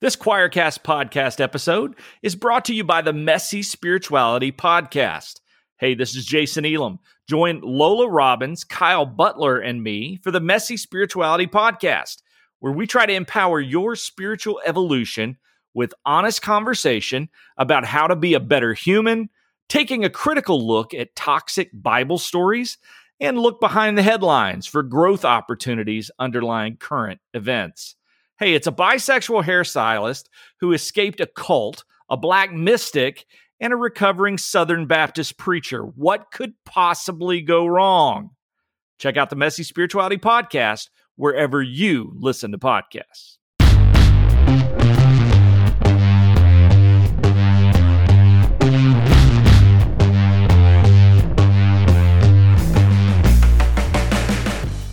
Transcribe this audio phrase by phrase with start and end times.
[0.00, 5.40] This Quoircast podcast episode is brought to you by the Messy Spirituality Podcast.
[5.76, 7.00] Hey, this is Jason Elam.
[7.28, 12.22] Join Lola Robbins, Kyle Butler, and me for the Messy Spirituality Podcast,
[12.60, 15.36] where we try to empower your spiritual evolution
[15.74, 17.28] with honest conversation
[17.58, 19.28] about how to be a better human,
[19.68, 22.78] taking a critical look at toxic Bible stories,
[23.20, 27.96] and look behind the headlines for growth opportunities underlying current events.
[28.40, 30.30] Hey, it's a bisexual hairstylist
[30.60, 33.26] who escaped a cult, a black mystic,
[33.60, 35.82] and a recovering Southern Baptist preacher.
[35.82, 38.30] What could possibly go wrong?
[38.98, 43.36] Check out the Messy Spirituality Podcast wherever you listen to podcasts.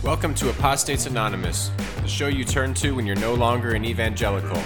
[0.02, 1.70] Welcome to Apostates Anonymous,
[2.08, 4.62] the show you turn to when you're no longer an evangelical.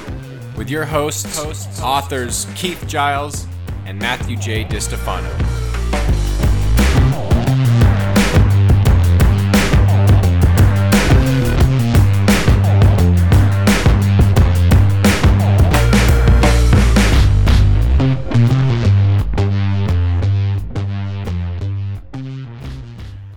[0.56, 3.48] With your hosts, hosts authors Keith Giles
[3.84, 4.65] and Matthew J.
[4.65, 5.29] DiStefano.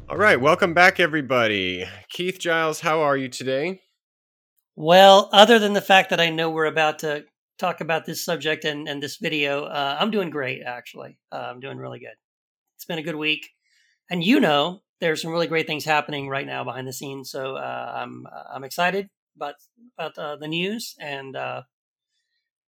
[0.07, 1.85] All right, welcome back, everybody.
[2.09, 3.81] Keith Giles, how are you today?
[4.75, 7.25] Well, other than the fact that I know we're about to
[7.57, 11.17] talk about this subject and, and this video, uh, I'm doing great, actually.
[11.31, 12.15] Uh, I'm doing really good.
[12.75, 13.49] It's been a good week.
[14.09, 17.31] And you know, there's some really great things happening right now behind the scenes.
[17.31, 19.55] So uh, I'm, I'm excited about,
[19.97, 21.61] about the news and uh,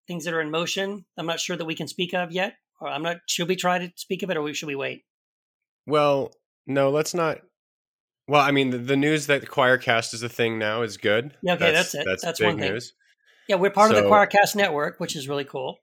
[0.08, 1.06] things that are in motion.
[1.18, 2.56] I'm not sure that we can speak of yet.
[2.80, 5.04] Or I'm not, should we try to speak of it or should we wait?
[5.86, 6.32] Well,
[6.66, 7.40] no, let's not.
[8.28, 11.36] Well, I mean, the, the news that Quoircast is a thing now is good.
[11.42, 12.06] Yeah, okay, that's, that's it.
[12.10, 12.72] That's, that's big one thing.
[12.74, 12.94] news.
[13.48, 15.78] Yeah, we're part So- of the Quoircast network, which is really cool.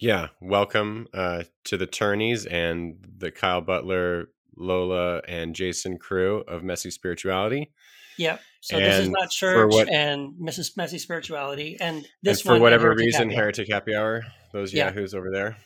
[0.00, 6.64] Yeah, welcome uh, to the Turnies and the Kyle Butler, Lola, and Jason crew of
[6.64, 7.72] Messy Spirituality.
[8.18, 8.40] Yep.
[8.60, 10.76] So this is not church what- and Mrs.
[10.76, 14.22] Messy Spirituality, and this and for whatever Heretic reason, Happy Heretic Happy Hour,
[14.52, 14.86] those Yeah.
[14.88, 15.56] yahoos over there.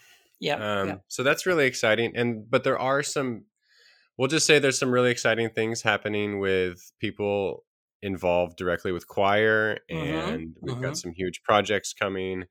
[0.40, 1.04] Yeah, Um, yep.
[1.08, 2.12] So that's really exciting.
[2.14, 3.44] And but there are some.
[4.18, 7.64] We'll just say there's some really exciting things happening with people
[8.02, 10.82] involved directly with Quoir, Mhm, and we've mhm.
[10.82, 12.44] got some huge projects coming,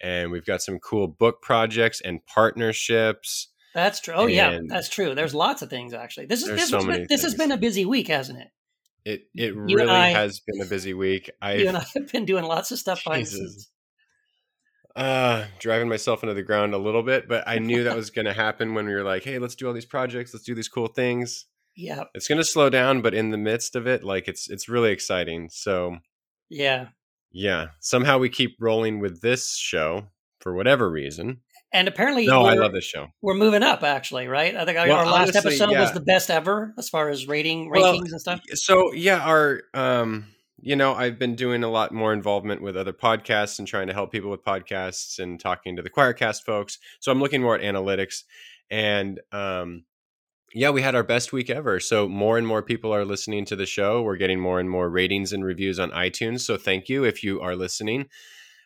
[0.00, 3.48] and we've got some cool book projects and partnerships.
[3.74, 4.14] That's true.
[4.14, 5.14] Oh yeah, that's true.
[5.14, 6.26] There's lots of things actually.
[6.26, 8.48] This is this, so has been, this has been a busy week, hasn't it?
[9.04, 11.30] It it You really I- has been a busy week.
[11.40, 13.70] I you and I have been doing lots of stuff Jesus.
[14.96, 18.26] Uh driving myself into the ground a little bit, but I knew that was going
[18.26, 20.68] to happen when we were like, "Hey, let's do all these projects, let's do these
[20.68, 21.46] cool things."
[21.76, 24.68] Yeah, It's going to slow down, but in the midst of it, like it's it's
[24.68, 25.48] really exciting.
[25.50, 25.98] So,
[26.50, 26.88] yeah.
[27.30, 30.08] yeah, somehow we keep rolling with this show
[30.40, 31.40] for whatever reason.
[31.72, 33.06] And apparently, No, I love this show.
[33.22, 33.84] we're moving up.
[33.84, 34.56] Actually, right?
[34.56, 37.28] I think our, Well, our last honestly, episode was the best ever as far as
[37.28, 38.40] rating Well, rankings and stuff.
[38.54, 40.26] So, yeah, our um
[40.62, 43.92] you know, I've been doing a lot more involvement with other podcasts and trying to
[43.94, 46.78] help people with podcasts and talking to the Quoircast folks.
[47.00, 48.24] So I'm looking more at analytics
[48.70, 49.84] and um
[50.52, 51.78] yeah, we had our best week ever.
[51.78, 54.02] So more and more people are listening to the show.
[54.02, 56.40] We're getting more and more ratings and reviews on iTunes.
[56.40, 58.06] So thank you if you are listening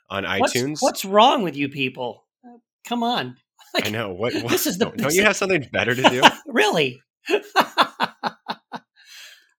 [0.09, 0.79] on What's, iTunes.
[0.81, 2.25] what's wrong with you people?
[2.43, 2.57] Uh,
[2.87, 3.37] Come on.
[3.85, 4.13] I know.
[4.15, 6.23] What, what This is the- don't, don't you have something better to do?
[6.47, 7.01] really?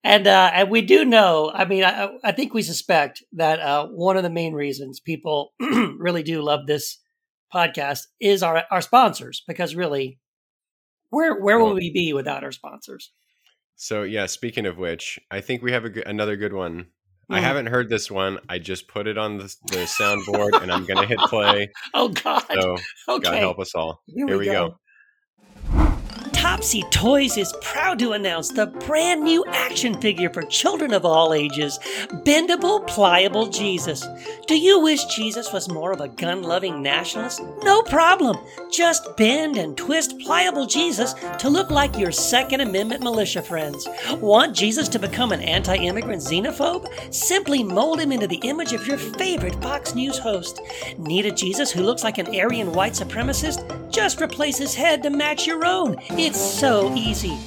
[0.05, 1.51] And uh, and we do know.
[1.53, 5.53] I mean, I, I think we suspect that uh, one of the main reasons people
[5.59, 6.99] really do love this
[7.53, 9.43] podcast is our our sponsors.
[9.47, 10.19] Because really,
[11.09, 13.11] where where will we be without our sponsors?
[13.75, 16.87] So yeah, speaking of which, I think we have a, another good one.
[17.29, 17.43] I Mhm.
[17.43, 18.37] haven't heard this one.
[18.47, 21.69] I just put it on the, the soundboard and I'm going to hit play.
[21.95, 22.43] Oh God!
[22.47, 22.75] So
[23.19, 24.03] God help us all.
[24.05, 24.77] Here Here we we go.
[26.55, 31.33] Topsy Toys is proud to announce the brand new action figure for children of all
[31.33, 31.77] ages,
[32.25, 34.07] Bendable Pliable Jesus.
[34.47, 37.41] Do you wish Jesus was more of a gun loving nationalist?
[37.63, 38.37] No problem.
[38.72, 43.85] Just bend and twist Pliable Jesus to look like your Second Amendment militia friends.
[44.22, 47.13] Want Jesus to become an anti immigrant xenophobe?
[47.13, 50.61] Simply mold him into the image of your favorite Fox News host.
[50.99, 53.91] Need a Jesus who looks like an Aryan white supremacist?
[53.91, 55.97] Just replace his head to match your own.
[56.11, 57.37] It's so easy.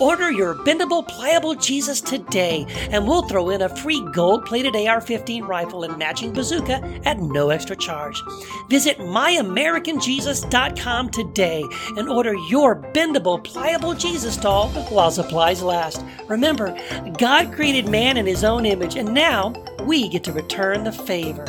[0.00, 5.00] Order your bendable, pliable Jesus today, and we'll throw in a free gold plated AR
[5.00, 8.20] 15 rifle and matching bazooka at no extra charge.
[8.68, 11.62] Visit myamericanjesus.com today
[11.96, 16.04] and order your bendable, pliable Jesus doll while supplies last.
[16.26, 16.76] Remember,
[17.16, 19.52] God created man in his own image, and now
[19.84, 21.44] we get to return the favor.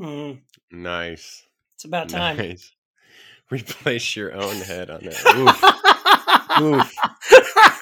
[0.00, 0.40] Mm,
[0.72, 1.42] Nice.
[1.76, 2.38] it's about time.
[2.38, 2.72] Nice.
[3.50, 6.56] Replace your own head on that.
[6.60, 6.62] Oof.
[6.62, 6.94] Oof.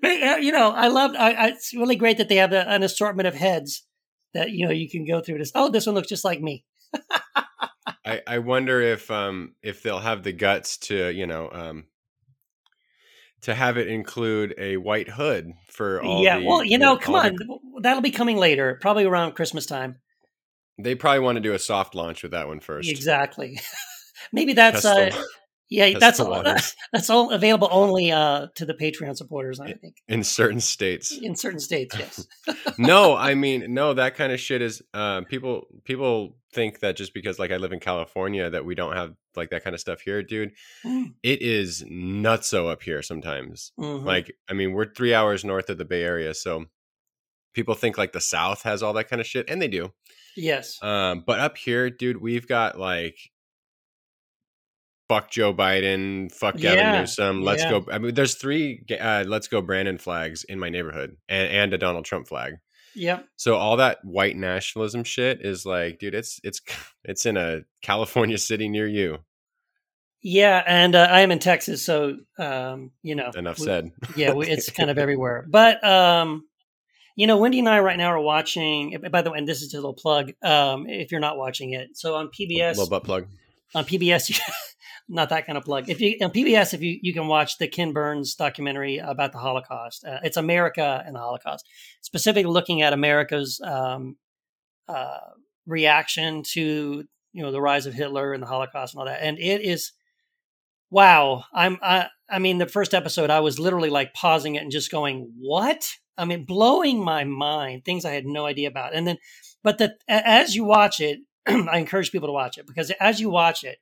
[0.00, 1.12] But, uh, you know, I love.
[1.18, 3.84] I, I, it's really great that they have a, an assortment of heads
[4.32, 5.38] that you know you can go through.
[5.38, 5.50] This.
[5.56, 6.64] Oh, this one looks just like me.
[8.04, 11.84] I, I wonder if um if they'll have the guts to you know um
[13.40, 16.38] to have it include a white hood for all yeah.
[16.38, 19.96] the- well, you know, come on, the- that'll be coming later, probably around Christmas time.
[20.78, 22.88] they probably want to do a soft launch with that one first.
[22.88, 23.58] Exactly.
[24.32, 25.10] Maybe that's uh,
[25.68, 26.42] yeah, that's all,
[26.92, 29.58] that's all available only uh to the Patreon supporters.
[29.58, 31.12] I think in certain states.
[31.12, 31.96] in certain states.
[31.98, 32.26] Yes.
[32.78, 35.66] no, I mean, no, that kind of shit is um, people.
[35.84, 39.48] People think that just because like I live in California that we don't have like
[39.50, 40.52] that kind of stuff here, dude.
[40.84, 41.14] Mm.
[41.22, 43.72] It is nutso up here sometimes.
[43.80, 44.04] Mhm.
[44.04, 46.66] Like, I mean, we're three hours north of the Bay Area, so
[47.54, 49.94] people think like the South has all that kind of shit, and they do.
[50.36, 50.82] yes.
[50.82, 53.16] Um, but up here, dude, we've got like
[55.12, 57.70] fuck Joe Biden, fuck Gavin Yeah, Newsom, let's yeah.
[57.70, 57.86] go.
[57.92, 61.78] I mean, there's three uh, let's go Brandon flags in my neighborhood, and, and a
[61.78, 62.54] Donald Trump flag.
[62.94, 63.26] Yep.
[63.36, 66.60] So all that white nationalism shit is like, dude, it's it's
[67.04, 69.18] it's in a California city near you.
[70.22, 73.30] Yeah, and uh, I am in Texas, so um, you know.
[73.34, 73.90] Enough we- said.
[74.16, 75.44] yeah, we, it's kind of everywhere.
[75.48, 76.44] But um,
[77.16, 78.96] you know, Wendy and I right now are watching.
[79.10, 80.32] By the way, and this is just a little plug.
[80.42, 83.26] Um, if you're not watching it, so on PBS, Little butt plug.
[83.74, 84.30] on PBS,
[85.12, 85.88] not that kind of plug.
[85.88, 89.38] If you on PBS, if you you can watch the Ken Burns documentary about the
[89.38, 90.04] Holocaust.
[90.04, 91.68] Uh, it's America and the Holocaust,
[92.00, 94.16] specifically looking at America's um,
[94.88, 95.18] uh,
[95.66, 99.22] reaction to you know the rise of Hitler and the Holocaust and all that.
[99.22, 99.92] And it is
[100.90, 101.44] wow.
[101.52, 104.90] I'm I, I mean the first episode, I was literally like pausing it and just
[104.90, 105.86] going, what?
[106.16, 108.94] I mean, blowing my mind, things I had no idea about.
[108.94, 109.18] And then,
[109.62, 113.28] but the as you watch it, I encourage people to watch it because as you
[113.28, 113.78] watch it,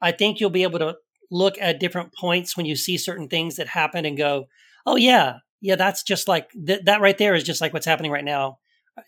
[0.00, 0.96] I think you'll be able to
[1.30, 4.46] look at different points when you see certain things that happen and go,
[4.86, 8.10] oh yeah, yeah, that's just like th- that right there is just like what's happening
[8.10, 8.58] right now.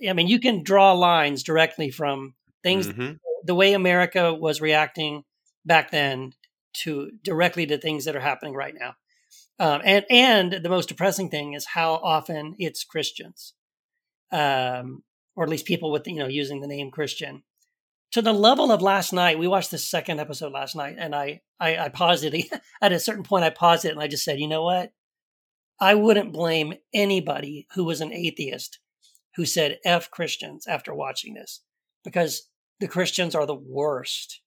[0.06, 3.19] I mean, you can draw lines directly from things Mhm.
[3.44, 5.25] the way America was reacting
[5.64, 6.32] back then
[6.72, 8.94] to directly to things that are happening right now.
[9.58, 13.54] Um, and and the most depressing thing is how often it's Christians,
[14.32, 15.02] um,
[15.37, 17.42] or at least people with you know using the name Christian.
[18.12, 21.42] To the level of last night, we watched the second episode last night, and I
[21.60, 22.46] I, I paused it
[22.82, 23.44] at a certain point.
[23.44, 24.92] I paused it and I just said, you know what?
[25.80, 28.78] I wouldn't blame anybody who was an atheist
[29.36, 31.62] who said "f Christians" after watching this,
[32.04, 32.48] because
[32.80, 34.40] the Christians are the worst.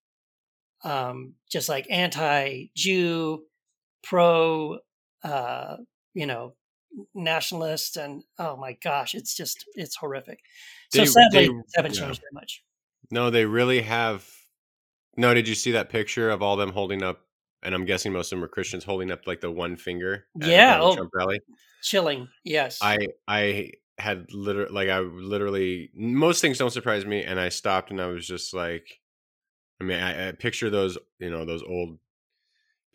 [0.83, 3.43] Um, just like anti-Jew,
[4.03, 4.79] pro,
[5.23, 5.77] uh,
[6.13, 6.55] you know,
[7.15, 10.39] nationalists, and oh my gosh, it's just it's horrific.
[10.93, 12.01] So They- sadly, they- haven't yeah.
[12.01, 12.61] changed very much.
[13.13, 14.27] No, they really have.
[15.15, 17.21] No, did you see that picture of all them holding up?
[17.61, 20.25] And I'm guessing most of them were Christians holding up like the one finger.
[20.35, 20.95] Yeah, oh.
[20.95, 21.39] Trump rally.
[21.83, 22.79] Chilling, yes.
[22.81, 27.91] I I had literally like I literally most things don't surprise me, and I stopped
[27.91, 28.99] and I was just like,
[29.79, 31.99] I mean, I, I picture those you know those old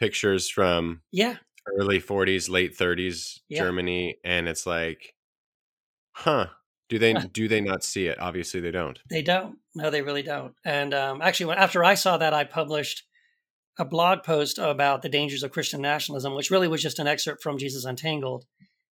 [0.01, 1.37] pictures from yeah,
[1.79, 3.63] early 40s, late 30s Yeah.
[3.63, 5.15] Germany, and it's like,
[6.11, 6.49] huh?
[6.89, 8.19] Do they do they not see it?
[8.19, 8.99] Obviously, they don't.
[9.11, 9.59] They don't.
[9.75, 10.55] No, they really don't.
[10.65, 13.05] And um, actually, when, after I saw that, I published
[13.79, 17.43] a blog post about the dangers of Christian nationalism, which really was just an excerpt
[17.43, 18.45] from Jesus Untangled.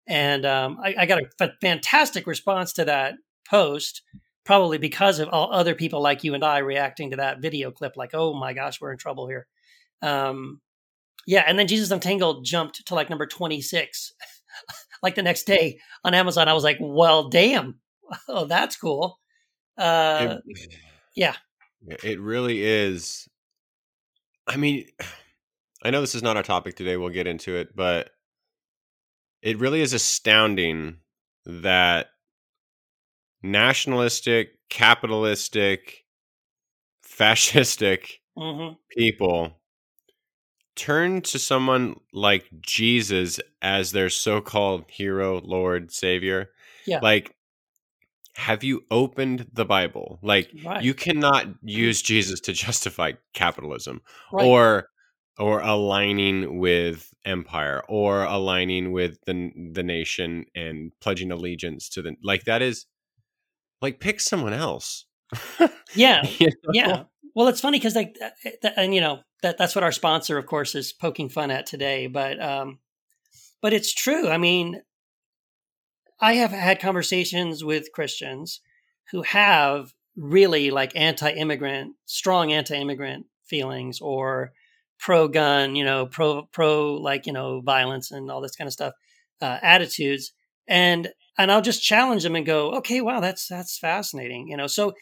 [0.07, 3.15] And um, I, I got a f- fantastic response to that
[3.47, 4.01] post,
[4.43, 7.95] probably because of all other people like you and I reacting to that video clip,
[7.95, 9.47] like, oh my gosh, we're in trouble here.
[10.01, 10.59] Um,
[11.25, 11.45] yeah.
[11.47, 14.13] And then Jesus Untangled jumped to like number 26,
[15.03, 16.50] like the next day on Amazon.
[16.50, 17.79] I was like, well, damn.
[18.27, 19.20] Oh, that's cool.
[19.77, 20.74] Uh, It-
[21.15, 21.36] yeah.
[22.03, 23.27] It really is.
[24.48, 24.88] I mean,
[25.84, 26.98] I know this is not our topic today.
[26.98, 28.12] We'll get into it, but
[29.41, 30.98] it really is astounding
[31.46, 32.08] that
[33.41, 36.05] nationalistic, capitalistic,
[37.05, 39.60] fascistic hmm people
[40.75, 46.50] turn to someone like Jesus as their so-called hero, Lord, Savior.
[46.86, 47.00] Yeah.
[47.01, 47.36] Like
[48.35, 50.19] have you opened the Bible?
[50.21, 50.83] Like Right.
[50.83, 51.67] you cannot mm-hmm.
[51.67, 54.45] use Jesus to justify capitalism right.
[54.45, 54.87] or
[55.39, 62.15] or aligning with empire or aligning with the the nation and pledging allegiance to the
[62.23, 62.85] like that is
[63.81, 65.05] like pick someone else.
[65.93, 66.25] yeah.
[66.39, 66.71] You know?
[66.73, 67.03] Yeah.
[67.35, 70.37] Well, it's funny because like, th- th- and you know that that's what our sponsor,
[70.37, 72.07] of course, is poking fun at today.
[72.07, 72.79] But um,
[73.61, 74.29] but it's true.
[74.29, 74.81] I mean,
[76.24, 78.62] I have had conversations with Christians
[79.12, 84.53] who have really like anti-immigrant, strong anti-immigrant feelings or
[84.98, 88.94] pro-gun, you know, pro pro like you know violence and all this kind of stuff,
[89.42, 90.32] uh, attitudes,
[90.65, 94.68] and and I'll just challenge them and go, okay, wow, that's that's fascinating, you know.
[94.68, 94.94] So,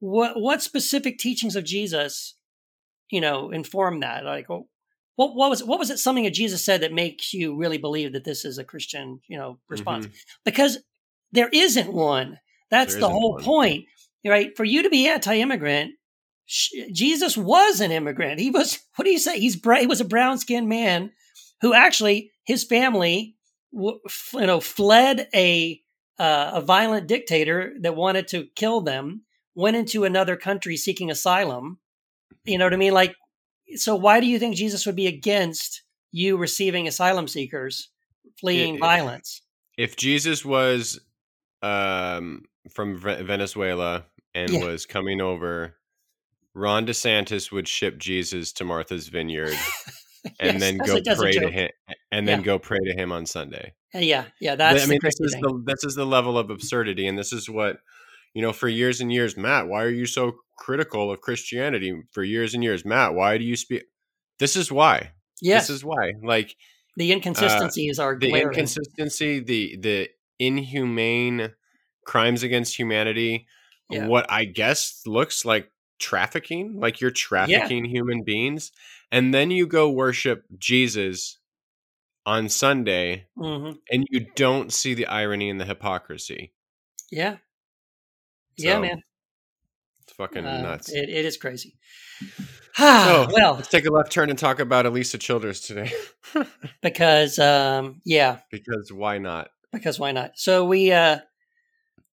[0.00, 2.34] what what specific teachings of Jesus,
[3.10, 4.26] you know, inform that?
[4.26, 4.48] Like,
[5.18, 8.12] what what was what was it something that Jesus said that makes you really believe
[8.12, 10.06] that this is a Christian, you know, response?
[10.06, 10.14] Mm-hmm.
[10.44, 10.78] Because
[11.32, 12.38] there isn't one.
[12.70, 13.42] That's there the whole one.
[13.42, 13.86] point,
[14.24, 14.56] right?
[14.56, 15.94] For you to be anti-immigrant,
[16.46, 18.38] Jesus was an immigrant.
[18.38, 18.78] He was.
[18.94, 19.40] What do you say?
[19.40, 21.10] He's he was a brown skinned man
[21.62, 23.34] who actually his family,
[23.72, 24.00] you
[24.34, 25.82] know, fled a
[26.16, 29.22] uh, a violent dictator that wanted to kill them.
[29.56, 31.80] Went into another country seeking asylum.
[32.44, 32.94] You know what I mean?
[32.94, 33.16] Like,
[33.76, 37.90] so why do you think Jesus would be against you receiving asylum seekers
[38.38, 39.42] fleeing it, violence?
[39.76, 41.00] If Jesus was
[41.62, 44.64] um, from Venezuela and yeah.
[44.64, 45.76] was coming over,
[46.54, 49.56] Ron DeSantis would ship Jesus to Martha's Vineyard
[50.40, 51.70] and yes, then go pray to him
[52.10, 52.44] and then yeah.
[52.44, 53.74] go pray to him on Sunday.
[53.94, 55.42] Uh, yeah, yeah, that's I mean this is thing.
[55.42, 57.78] the this is the level of absurdity and this is what
[58.34, 62.22] you know for years and years Matt, why are you so critical of Christianity for
[62.22, 62.84] years and years?
[62.84, 63.84] Matt, why do you speak
[64.38, 65.12] This is why.
[65.40, 65.68] Yes.
[65.68, 66.12] This is why.
[66.22, 66.56] Like
[66.96, 68.48] the inconsistencies uh, are the glaring.
[68.48, 70.08] inconsistency, the the
[70.38, 71.52] inhumane
[72.04, 73.46] crimes against humanity,
[73.90, 74.06] yeah.
[74.06, 77.90] what I guess looks like trafficking, like you're trafficking yeah.
[77.90, 78.72] human beings,
[79.12, 81.38] and then you go worship Jesus
[82.26, 83.76] on Sunday mm-hmm.
[83.90, 86.52] and you don't see the irony and the hypocrisy.
[87.10, 87.36] Yeah.
[88.58, 89.02] So, yeah, man.
[90.02, 90.90] It's fucking uh, nuts.
[90.90, 91.76] It, it is crazy.
[92.76, 95.92] so, well, let's take a left turn and talk about Alisa Childers today.
[96.82, 98.40] because, um, yeah.
[98.50, 99.50] Because why not?
[99.72, 100.32] Because why not?
[100.36, 101.18] So we, uh,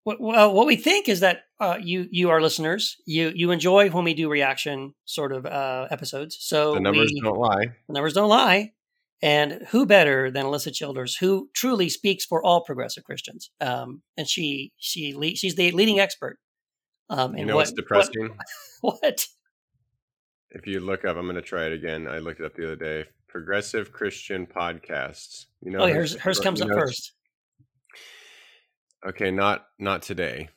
[0.03, 4.03] well, what we think is that uh, you, you, are listeners, you, you enjoy when
[4.03, 6.37] we do reaction sort of uh, episodes.
[6.39, 7.65] So the numbers we, don't lie.
[7.87, 8.73] The numbers don't lie.
[9.25, 13.49] And who better than Alisa Childers, who truly speaks for all progressive Christians?
[13.59, 16.37] Um, and she, she, she's the leading expert.
[17.09, 18.37] Um, you know what, what's depressing?
[18.81, 19.25] What, what?
[20.51, 22.07] If you look up, I'm going to try it again.
[22.07, 23.05] I looked it up the other day.
[23.27, 25.47] Progressive Christian podcasts.
[25.59, 27.13] You know, oh, hers, hers comes up first.
[29.07, 30.49] Okay, not not today,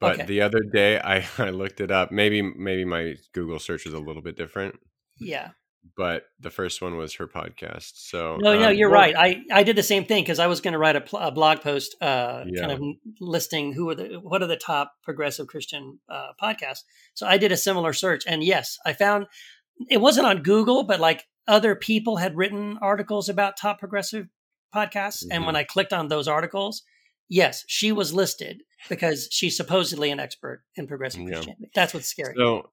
[0.00, 0.26] but okay.
[0.26, 2.10] the other day I I looked it up.
[2.10, 4.74] Maybe maybe my Google search is a little bit different.
[5.20, 5.50] Yeah.
[5.96, 7.92] But the first one was her podcast.
[7.94, 9.14] So no, um, no, you're well, right.
[9.16, 11.30] I, I did the same thing because I was going to write a, pl- a,
[11.30, 12.60] blog post, uh, yeah.
[12.60, 12.82] kind of
[13.20, 16.84] listing who are the what are the top progressive Christian uh, podcasts.
[17.14, 19.26] So I did a similar search, and yes, I found
[19.90, 24.26] it wasn't on Google, but like other people had written articles about top progressive
[24.74, 25.32] podcasts, mm-hmm.
[25.32, 25.60] and when mm-hmm.
[25.60, 26.82] I clicked on those articles,
[27.28, 31.34] yes, she was listed because she's supposedly an expert in progressive yeah.
[31.34, 31.70] Christianity.
[31.74, 32.34] That's what's scary.
[32.36, 32.70] So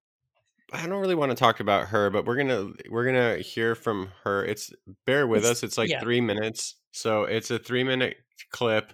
[0.73, 4.09] I don't really want to talk about her, but we're gonna we're gonna hear from
[4.23, 4.43] her.
[4.43, 4.71] It's
[5.05, 5.63] bear with it's, us.
[5.63, 5.99] It's like yeah.
[5.99, 8.17] three minutes, so it's a three minute
[8.51, 8.91] clip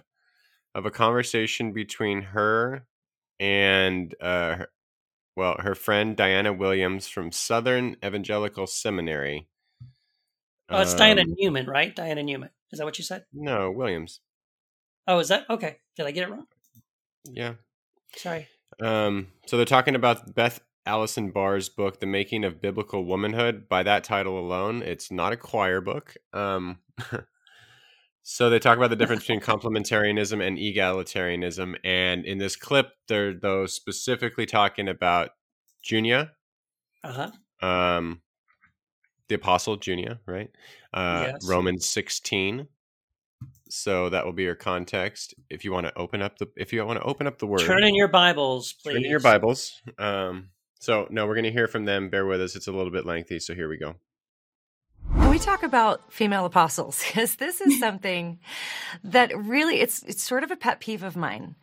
[0.74, 2.86] of a conversation between her
[3.40, 4.68] and uh, her,
[5.36, 9.48] well, her friend Diana Williams from Southern Evangelical Seminary.
[10.68, 11.96] Oh, it's um, Diana Newman, right?
[11.96, 12.50] Diana Newman.
[12.72, 13.24] Is that what you said?
[13.32, 14.20] No, Williams.
[15.08, 15.78] Oh, is that okay?
[15.96, 16.46] Did I get it wrong?
[17.24, 17.54] Yeah.
[18.16, 18.48] Sorry.
[18.80, 23.68] Um, so they're talking about Beth Allison Barr's book, The Making of Biblical Womanhood.
[23.68, 26.14] By that title alone, it's not a Quoir book.
[26.32, 26.78] Um,
[28.22, 31.76] so they talk about the difference between complementarianism and egalitarianism.
[31.84, 35.30] And in this clip, they're though specifically talking about
[35.82, 36.32] Junia.
[37.04, 37.30] Uh
[37.62, 37.66] huh.
[37.66, 38.22] Um,
[39.28, 40.50] the apostle Junia, right?
[40.92, 41.48] Uh, yes.
[41.48, 42.68] Romans 16
[43.70, 45.34] so that will be your context.
[45.48, 47.60] If you want to open up the, if you want to open up the word,
[47.60, 48.94] turn in your Bibles, please.
[48.94, 49.80] Turn in your Bibles.
[49.98, 50.48] Um,
[50.80, 52.08] so no, we're going to hear from them.
[52.08, 53.38] Bear with us; it's a little bit lengthy.
[53.38, 53.96] So here we go.
[55.30, 58.40] we talk about female apostles because this is something
[59.04, 61.54] that really it's it's sort of a pet peeve of mine.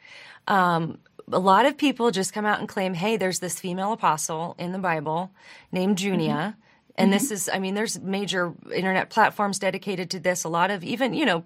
[0.48, 4.56] Um, a lot of people just come out and claim, "Hey, there's this female apostle
[4.60, 5.32] in the Bible
[5.72, 6.62] named Junia." Mm-hmm.
[7.00, 7.14] And mm-hmm.
[7.14, 10.44] this is, I mean, there's major internet platforms dedicated to this.
[10.44, 11.46] A lot of even, you know,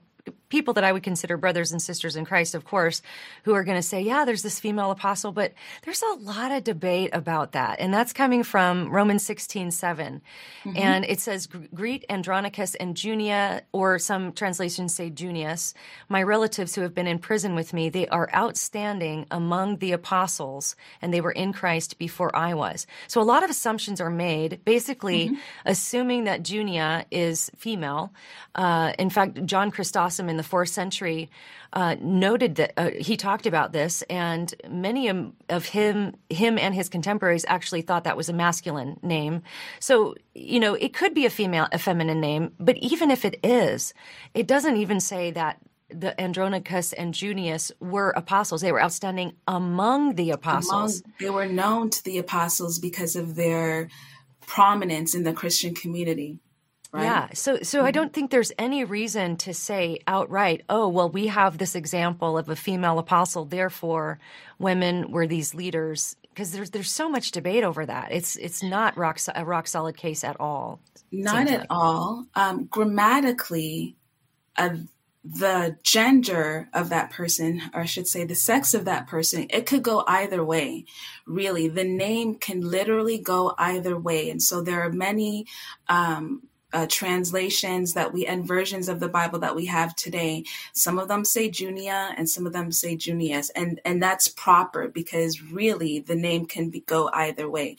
[0.51, 3.01] people that I would consider brothers and sisters in Christ, of course,
[3.43, 5.53] who are going to say, yeah, there's this female apostle, but
[5.83, 7.79] there's a lot of debate about that.
[7.79, 10.21] And that's coming from Romans 16, 7.
[10.63, 10.77] Mm-hmm.
[10.77, 15.73] And it says, greet Andronicus and Junia, or some translations say Junius,
[16.09, 17.89] my relatives who have been in prison with me.
[17.89, 22.85] They are outstanding among the apostles, and they were in Christ before I was.
[23.07, 25.35] So a lot of assumptions are made, basically mm-hmm.
[25.65, 28.11] assuming that Junia is female.
[28.53, 31.29] Uh, in fact, John Chrysostom in the fourth century
[31.73, 36.89] uh, noted that uh, he talked about this, and many of him, him and his
[36.89, 39.43] contemporaries actually thought that was a masculine name.
[39.79, 43.39] So you know, it could be a female, a feminine name, but even if it
[43.43, 43.93] is,
[44.33, 48.61] it doesn't even say that the Andronicus and Junius were apostles.
[48.61, 51.01] They were outstanding among the apostles.
[51.01, 53.89] Among, they were known to the apostles because of their
[54.47, 56.39] prominence in the Christian community.
[56.91, 57.03] Right?
[57.03, 57.29] Yeah.
[57.33, 57.87] So so mm-hmm.
[57.87, 62.37] I don't think there's any reason to say outright, oh, well, we have this example
[62.37, 64.19] of a female apostle, therefore
[64.59, 68.09] women were these leaders because there's there's so much debate over that.
[68.11, 70.79] It's it's not rock a rock solid case at all.
[71.11, 71.67] Not at like.
[71.69, 72.25] all.
[72.35, 73.95] Um, grammatically,
[74.57, 74.77] uh,
[75.23, 79.65] the gender of that person, or I should say the sex of that person, it
[79.65, 80.85] could go either way.
[81.27, 85.45] Really, the name can literally go either way, and so there are many
[85.87, 86.43] um,
[86.73, 90.43] uh, translations that we and versions of the Bible that we have today.
[90.73, 94.87] Some of them say Junia and some of them say Junius, and and that's proper
[94.87, 97.77] because really the name can be, go either way.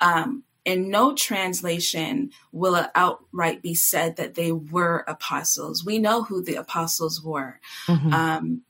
[0.00, 5.84] Um, in no translation will it outright be said that they were apostles.
[5.84, 7.58] We know who the apostles were.
[7.88, 8.12] Mm-hmm.
[8.12, 8.62] Um,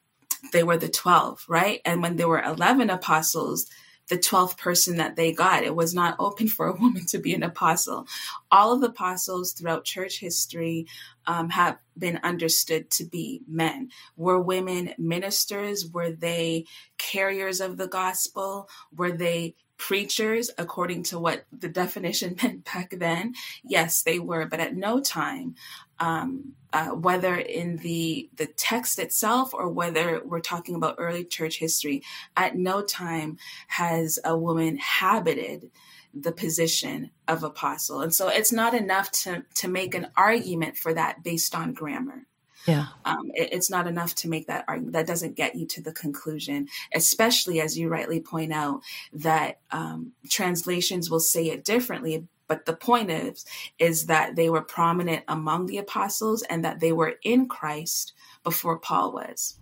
[0.53, 1.81] they were the 12, right?
[1.85, 3.67] And when there were 11 apostles,
[4.09, 5.65] the 12th person that they got.
[5.65, 8.07] It was not open for a woman to be an apostle.
[8.51, 10.87] All of the apostles throughout church history
[11.27, 13.91] um, have been understood to be men.
[14.17, 15.87] Were women ministers?
[15.87, 16.67] Were they
[16.99, 18.69] carriers of the gospel?
[18.95, 23.35] Were they preachers according to what the definition meant back then?
[23.65, 25.55] Yes, they were, but at no time
[26.03, 31.59] um, uh, whether in the the text itself or whether we're talking about early church
[31.59, 32.03] history,
[32.37, 35.71] at no time has a woman habited
[36.13, 40.93] the position of apostle, and so it's not enough to to make an argument for
[40.93, 42.27] that based on grammar.
[42.67, 42.87] Yeah.
[43.05, 44.95] Um, it, it's not enough to make that argument.
[44.95, 48.83] That doesn't get you to the conclusion, especially as you rightly point out
[49.13, 53.47] that um, translations will say it differently but the point is,
[53.79, 58.13] is that they were prominent among the apostles and that they were in Christ
[58.45, 59.57] before Paul was.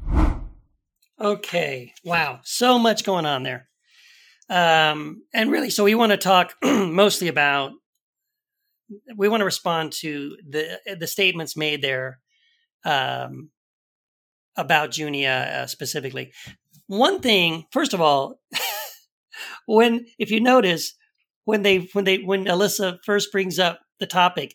[1.20, 1.94] Okay.
[2.02, 2.40] Wow.
[2.42, 3.68] So much going on there.
[4.48, 7.70] Um, and really, so we want to talk mostly about,
[9.16, 12.18] we want to respond to the, the statements made there
[12.84, 13.50] um,
[14.56, 16.32] about Junia uh, specifically.
[16.88, 18.40] One thing, first of all,
[19.66, 20.96] when, if you notice,
[21.50, 24.54] when they when they when Alisa first brings up the topic,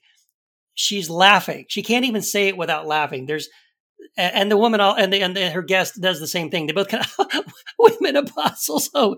[0.74, 1.66] she's laughing.
[1.68, 3.26] She can't even say it without laughing.
[3.26, 3.50] There's
[4.18, 6.68] and the woman and the, and the, her guest does the same thing.
[6.68, 8.90] They both kind of women apostles.
[8.94, 9.18] Oh,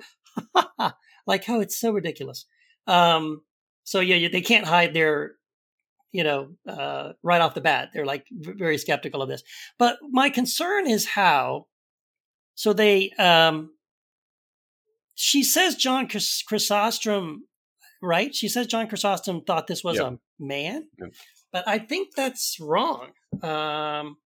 [1.27, 2.45] like oh, it's so ridiculous.
[2.87, 3.41] Um,
[3.83, 5.33] so yeah, they can't hide their,
[6.11, 7.89] you know, uh, right off the bat.
[7.93, 9.43] They're like very skeptical of this.
[9.77, 11.67] But my concern is how.
[12.55, 13.69] So they, um,
[15.13, 17.46] she says John Chrysostom
[18.01, 18.33] right?
[18.33, 20.87] She says John Chrysostom thought this was a man,
[21.51, 23.11] but I think that's wrong.
[23.41, 24.17] Um,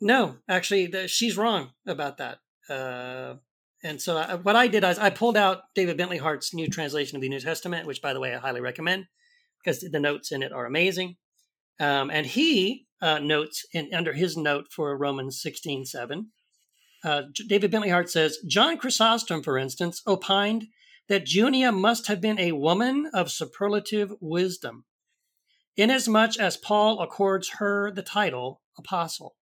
[0.00, 2.38] no, actually, the, she's wrong about that.
[2.70, 3.36] Uh,
[3.82, 7.16] and so, I, what I did is I pulled out David Bentley Hart's new translation
[7.16, 9.06] of the New Testament, which, by the way, I highly recommend
[9.64, 11.16] because the notes in it are amazing.
[11.80, 16.32] Um, and he uh, notes in under his note for Romans sixteen seven.
[17.04, 20.66] Uh, David Bentley Hart says John Chrysostom, for instance, opined
[21.08, 24.84] that Junia must have been a woman of superlative wisdom,
[25.76, 29.36] inasmuch as Paul accords her the title apostle.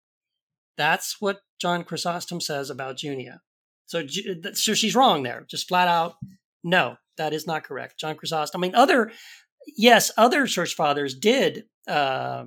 [0.76, 3.40] That's what John Chrysostom says about Junia.
[3.86, 4.06] So,
[4.54, 6.16] so she's wrong there, just flat out.
[6.64, 7.98] No, that is not correct.
[8.00, 8.60] John Chrysostom.
[8.60, 9.12] I mean, other
[9.76, 12.44] yes, other church fathers did uh,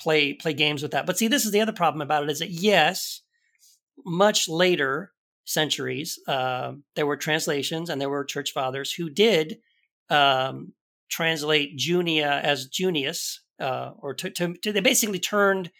[0.00, 1.06] play play games with that.
[1.06, 3.22] But see, this is the other problem about it is that yes,
[4.04, 5.12] much later
[5.50, 9.58] centuries, uh, there were translations and there were church fathers who did
[10.08, 10.72] um,
[11.08, 15.70] translate Junia as Junius, uh, or to, to, to, they basically turned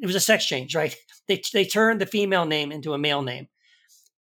[0.00, 0.94] it was a sex change, right?
[1.26, 3.48] They they turned the female name into a male name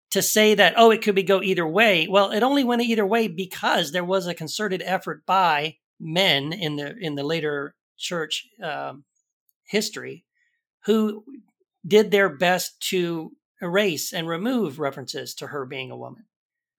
[0.09, 2.07] to say that oh it could be go either way.
[2.09, 6.77] Well, it only went either way because there was a concerted effort by men in
[6.77, 9.03] the in the later church um,
[9.67, 10.25] history
[10.85, 11.23] who
[11.85, 13.33] did their best to
[13.65, 16.25] erase and remove references to her being a woman.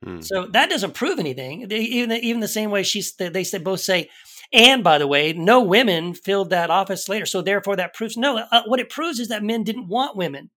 [0.04, 0.20] Hmm.
[0.20, 1.68] So that doesn't prove anything.
[1.68, 4.10] They, even even the same way she's they, they both say,
[4.52, 7.26] and by the way, no women filled that office later.
[7.26, 8.38] So therefore, that proves no.
[8.38, 10.50] Uh, what it proves is that men didn't want women.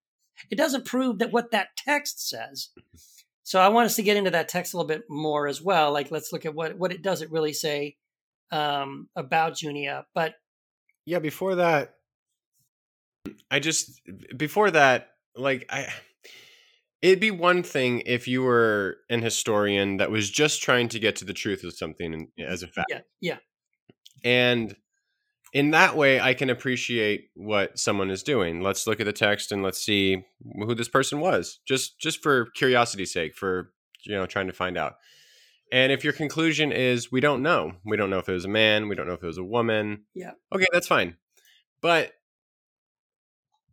[0.50, 2.70] It doesn't prove that what that text says.
[3.44, 5.92] So I want us to get into that text a little bit more as well.
[5.92, 7.98] Like let's look at what what it does it really say
[8.52, 10.06] um, about Junia.
[10.14, 10.36] But
[11.06, 11.96] yeah, before that,
[13.50, 14.02] I just
[14.38, 15.88] before that, like I
[17.02, 21.16] it'd be one thing if you were an historian that was just trying to get
[21.18, 22.88] to the truth of something as a fact.
[22.90, 23.38] Yeah, yeah.
[24.24, 24.76] And
[25.54, 28.62] in that way I can appreciate what someone is doing.
[28.62, 30.24] Let's look at the text and let's see
[30.56, 31.60] who this person was.
[31.66, 33.72] Just just for curiosity's sake, for
[34.06, 34.96] you know, trying to find out.
[35.72, 38.50] And if your conclusion is we don't know, we don't know if it was a
[38.50, 40.04] man, we don't know if it was a woman.
[40.16, 40.32] Yeah.
[40.54, 41.16] Okay, that's fine.
[41.82, 42.14] But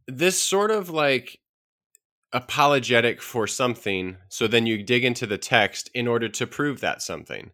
[0.07, 1.41] this sort of like
[2.33, 7.03] apologetic for something, so then you dig into the text in order to prove that
[7.03, 7.53] something.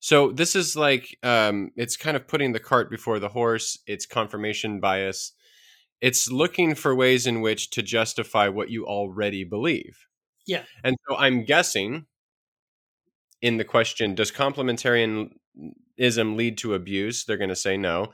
[0.00, 3.78] So this is like um, it's kind of putting the cart before the horse.
[3.86, 5.32] It's confirmation bias.
[6.00, 10.06] It's looking for ways in which to justify what you already believe.
[10.46, 10.62] Yeah.
[10.82, 12.06] And so I'm guessing
[13.42, 15.30] in the question, does complementarianism
[15.98, 17.24] lead to abuse?
[17.24, 18.12] They're going to say no.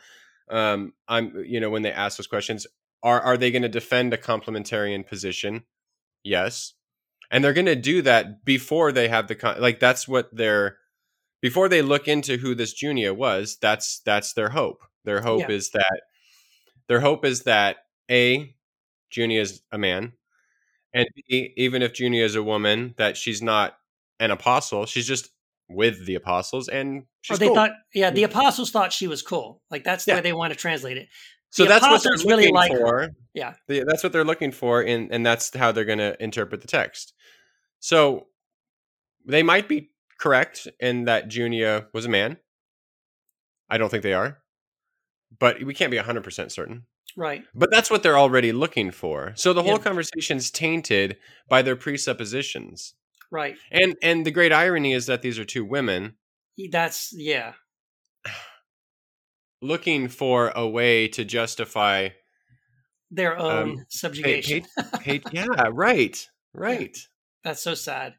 [0.51, 2.67] Um, I'm, you know, when they ask those questions,
[3.03, 5.63] are are they going to defend a complementarian position?
[6.27, 6.75] Yes,
[7.31, 9.81] and they're going to do that before they have the con- like.
[9.81, 10.77] That's what they're
[11.41, 13.57] before they look into who this Junia was.
[13.61, 14.83] That's that's their hope.
[15.05, 15.55] Their hope Yeah.
[15.55, 16.01] is that
[16.89, 17.77] their hope is that
[18.11, 18.55] a
[19.11, 20.13] Junia is a man,
[20.93, 23.77] and B, even if Junia is a woman, that she's not
[24.19, 24.87] an apostle.
[24.87, 25.31] She's just
[25.69, 27.55] with the apostles, and Or she's they cool.
[27.55, 28.31] thought, yeah, the mm-hmm.
[28.31, 29.63] apostles thought she was cool.
[29.71, 30.17] Like that's the Yeah.
[30.17, 31.09] way they want to translate it.
[31.57, 32.79] So the that's what they're really looking like her.
[32.79, 33.11] for.
[33.35, 33.55] Yeah.
[33.69, 37.13] That's what they're looking for, and and that's how they're going to interpret the text.
[37.81, 38.27] So
[39.27, 42.39] they might be correct in that Junia was a man.
[43.69, 44.39] I don't think they are,
[45.39, 46.85] but we can't be hundred percent certain.
[47.17, 47.45] Right.
[47.55, 49.33] But that's what they're already looking for.
[49.37, 49.83] So the whole Yeah.
[49.85, 51.17] conversation's tainted
[51.49, 52.95] by their presuppositions.
[53.31, 53.57] Right.
[53.71, 56.17] And and the great irony is that these are two women
[56.71, 57.55] That's yeah.
[59.63, 62.09] looking for a way to justify
[63.11, 64.65] Their own Um, subjugation.
[64.77, 66.27] pa- pa- yeah, right.
[66.53, 66.97] Right.
[67.45, 68.15] That's so sad.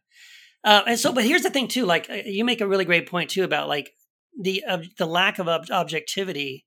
[0.64, 1.86] Uh, and so, but here's the thing too.
[1.86, 3.92] Like uh, you make a really great point too about like
[4.40, 6.66] the uh, the lack of ob- objectivity.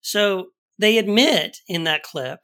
[0.00, 2.40] So they admit in that clip,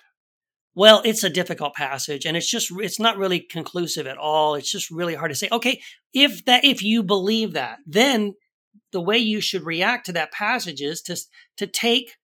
[0.74, 4.54] well, it's a difficult passage, and it's just it's not really conclusive at all.
[4.54, 5.48] It's just really hard to say.
[5.52, 5.80] Okay,
[6.14, 8.34] if that if you believe that, then
[8.92, 11.16] the way you should react to that passage is to
[11.56, 12.16] to take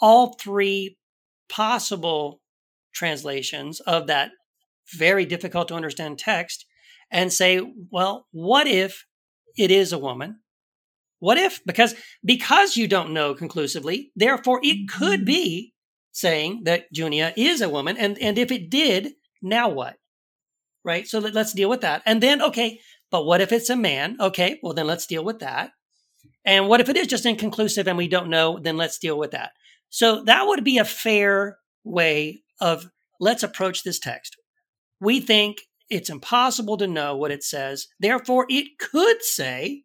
[0.00, 0.96] all three
[1.48, 2.40] possible
[2.92, 4.30] translations of that
[4.94, 6.66] very difficult to understand text
[7.10, 9.06] and say, well, what if
[9.56, 10.40] it is a woman?
[11.20, 15.26] What if because because you don't know conclusively, therefore it could mm-hmm.
[15.26, 15.72] be
[16.10, 19.96] saying that Junia is a woman and and if it did, now what?
[20.84, 21.06] Right?
[21.06, 22.02] So let, let's deal with that.
[22.06, 22.80] And then okay,
[23.12, 24.16] but what if it's a man?
[24.18, 25.70] Okay, well then let's deal with that.
[26.44, 28.58] And what if it is just inconclusive and we don't know?
[28.58, 29.52] Then let's deal with that.
[29.90, 32.86] So that would be a fair way of
[33.20, 34.36] let's approach this text.
[35.00, 35.58] We think
[35.90, 37.86] it's impossible to know what it says.
[38.00, 39.84] Therefore, it could say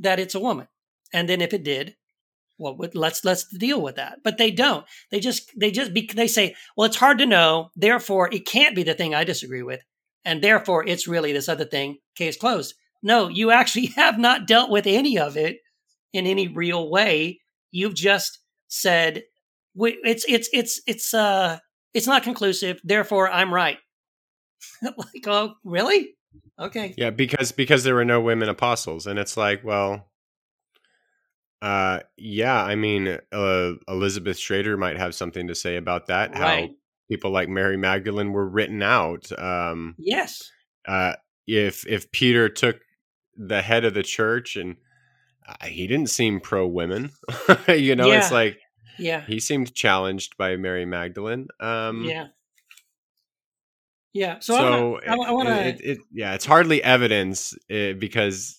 [0.00, 0.66] that it's a woman.
[1.12, 1.96] And then if it did,
[2.58, 4.18] well, let's let's deal with that.
[4.22, 4.84] But they don't.
[5.10, 7.70] They just they just they say, well, it's hard to know.
[7.76, 9.80] Therefore, it can't be the thing I disagree with,
[10.24, 11.98] and therefore, it's really this other thing.
[12.14, 12.74] Case closed.
[13.02, 15.58] No, you actually have not dealt with any of it
[16.12, 17.40] in any real way.
[17.70, 19.22] You've just said
[19.76, 21.58] it's it's it's it's uh
[21.94, 22.80] it's not conclusive.
[22.84, 23.78] Therefore, I'm right.
[24.82, 26.14] like, oh, really?
[26.58, 26.94] Okay.
[26.96, 30.10] Yeah, because because there were no women apostles, and it's like, well,
[31.62, 36.32] uh, yeah, I mean, uh, Elizabeth Schrader might have something to say about that.
[36.32, 36.70] Right.
[36.70, 36.74] How
[37.10, 39.30] people like Mary Magdalene were written out.
[39.38, 40.50] Um, Yes.
[40.86, 41.14] uh,
[41.46, 42.76] if if Peter took
[43.36, 44.76] the head of the church and
[45.48, 47.10] uh, he didn't seem pro women,
[47.68, 48.58] you know, it's like
[48.98, 49.22] Yeah.
[49.26, 51.48] he seemed challenged by Mary Magdalene.
[51.58, 52.28] Um, yeah.
[54.12, 54.38] Yeah.
[54.40, 55.68] So, so I I, want to.
[55.68, 58.56] it, it, yeah, it's hardly evidence uh, because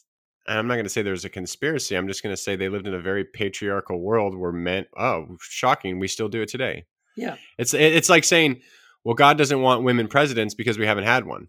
[0.48, 1.96] and I'm not going to say there's a conspiracy.
[1.96, 4.86] I'm just going to say they lived in a very patriarchal world where men.
[4.98, 6.00] Oh, shocking!
[6.00, 6.86] We still do it today.
[7.18, 7.36] Yeah.
[7.58, 8.62] It's it's like saying,
[9.04, 11.48] well, God doesn't want women presidents because we haven't had one.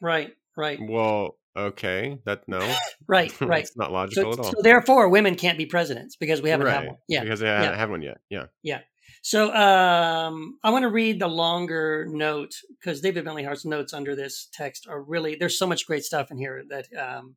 [0.00, 0.32] Right.
[0.56, 0.78] Right.
[0.80, 2.58] Well, okay, that no,
[3.06, 3.32] Right.
[3.40, 3.64] Right.
[3.64, 4.52] it's not logical So, at all.
[4.52, 6.96] so therefore, women can't be presidents because we haven't had one.
[7.08, 7.22] Yeah.
[7.22, 8.18] because they haven't had one yet.
[8.30, 8.80] Yeah, Yeah.
[9.22, 14.14] So um, I want to read the longer note because David Bentley Hart's notes under
[14.14, 17.34] this text are really there's so much great stuff in here that um,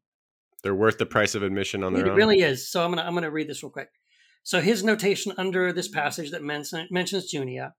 [0.62, 2.12] they're worth the price of admission on it their own.
[2.12, 2.70] It really is.
[2.70, 3.90] So I'm gonna I'm gonna read this real quick.
[4.44, 7.74] So his notation under this passage that mentions Junia.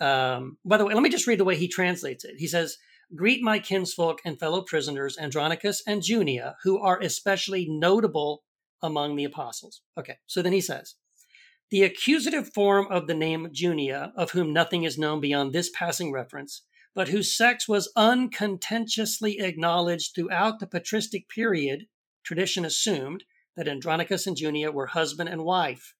[0.00, 2.36] Um, by the way, let me just read the way he translates it.
[2.38, 2.78] He says,
[3.14, 8.44] "Greet my kinsfolk and fellow prisoners Andronicus and Junia, who are especially notable
[8.80, 10.94] among the apostles." Okay, so then he says,
[11.70, 16.12] The accusative form of the name Junia, of whom nothing is known beyond this passing
[16.12, 16.62] reference,
[16.94, 21.86] but whose sex was uncontentiously acknowledged throughout the patristic period,
[22.24, 23.24] tradition assumed
[23.58, 25.94] that Andronicus and Junia were husband and wife.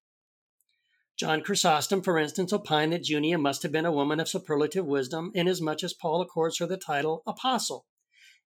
[1.18, 5.32] John Chrysostom, for instance, opined that Junia must have been a woman of superlative wisdom,
[5.34, 7.84] inasmuch as Paul accords her the title apostle.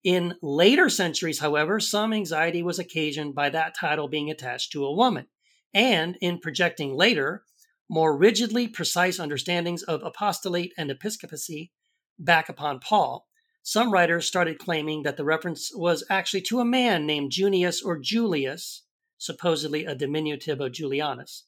[0.03, 4.94] In later centuries, however, some anxiety was occasioned by that title being attached to a
[4.94, 5.27] woman,
[5.75, 7.44] and in projecting later,
[7.90, 11.70] more rigidly precise understandings of apostolate and episcopacy
[12.18, 13.27] back upon Paul,
[13.62, 17.98] some writers started claiming that the reference was actually to a man named Junius or
[17.98, 18.85] Julius,
[19.22, 21.42] supposedly a diminutive of Julianus.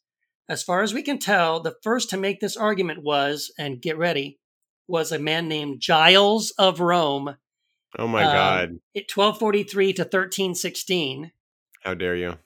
[0.48, 3.98] As far as we can tell, the first to make this argument was, and get
[3.98, 4.38] ready,
[4.86, 7.36] was a man named Giles of Rome.
[7.98, 8.68] Oh my um, God.
[8.94, 11.32] At 1243 to 1316.
[11.82, 12.38] How dare you?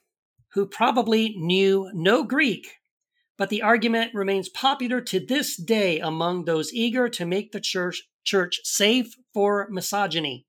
[0.52, 2.76] Who probably knew no Greek,
[3.36, 8.08] but the argument remains popular to this day among those eager to make the church,
[8.24, 10.46] church safe for misogyny.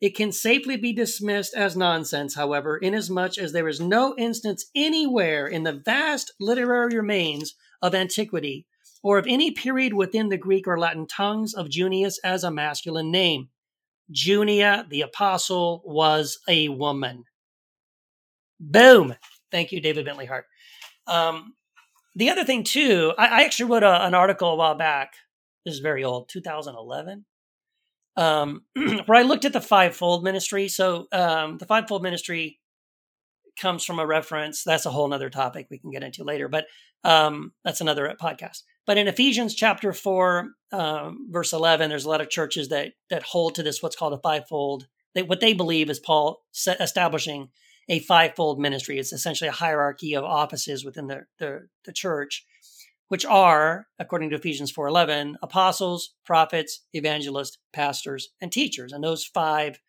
[0.00, 5.46] It can safely be dismissed as nonsense, however, inasmuch as there is no instance anywhere
[5.48, 8.66] in the vast literary remains of antiquity
[9.02, 13.10] or of any period within the Greek or Latin tongues of Junius as a masculine
[13.10, 13.48] name.
[14.10, 17.24] Junia, the apostle, was a woman.
[18.60, 19.16] Boom.
[19.50, 20.46] Thank you, David Bentley Hart.
[21.06, 21.54] Um,
[22.14, 25.14] the other thing, too, I, I actually wrote a, an article a while back.
[25.64, 27.24] This is very old, 2011
[28.18, 28.62] um,
[29.06, 30.68] where I looked at the fivefold ministry.
[30.68, 32.58] So um, the fivefold ministry
[33.58, 34.64] comes from a reference.
[34.64, 36.66] That's a whole other topic we can get into later, but
[37.04, 38.62] um, that's another podcast.
[38.86, 43.22] But in Ephesians chapter four, um, verse eleven, there's a lot of churches that that
[43.22, 44.88] hold to this what's called a fivefold.
[45.14, 47.48] They, what they believe is Paul establishing
[47.88, 48.98] a fivefold ministry.
[48.98, 52.44] It's essentially a hierarchy of offices within the, the, the church
[53.08, 58.92] which are, according to Ephesians 4:11, apostles, prophets, evangelists, pastors, and teachers.
[58.92, 59.80] And those five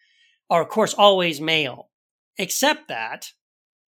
[0.50, 1.90] are, of course, always male,
[2.38, 3.32] except that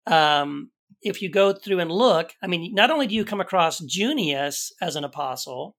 [0.05, 3.79] um, if you go through and look, I mean, not only do you come across
[3.79, 5.75] Junius as an apostle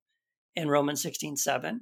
[0.56, 1.80] in Romans 16:7,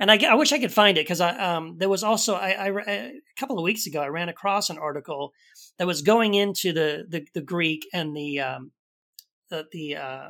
[0.00, 2.50] and I, I, wish I could find it because I um, there was also I,
[2.50, 5.32] I, a couple of weeks ago I ran across an article
[5.78, 8.72] that was going into the the, the Greek and the um,
[9.50, 10.28] the, the uh,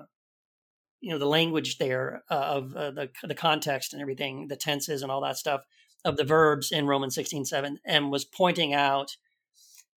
[1.05, 5.03] you know the language there uh, of uh, the the context and everything, the tenses
[5.03, 5.61] and all that stuff
[6.03, 9.17] of the verbs in Romans sixteen seven, and was pointing out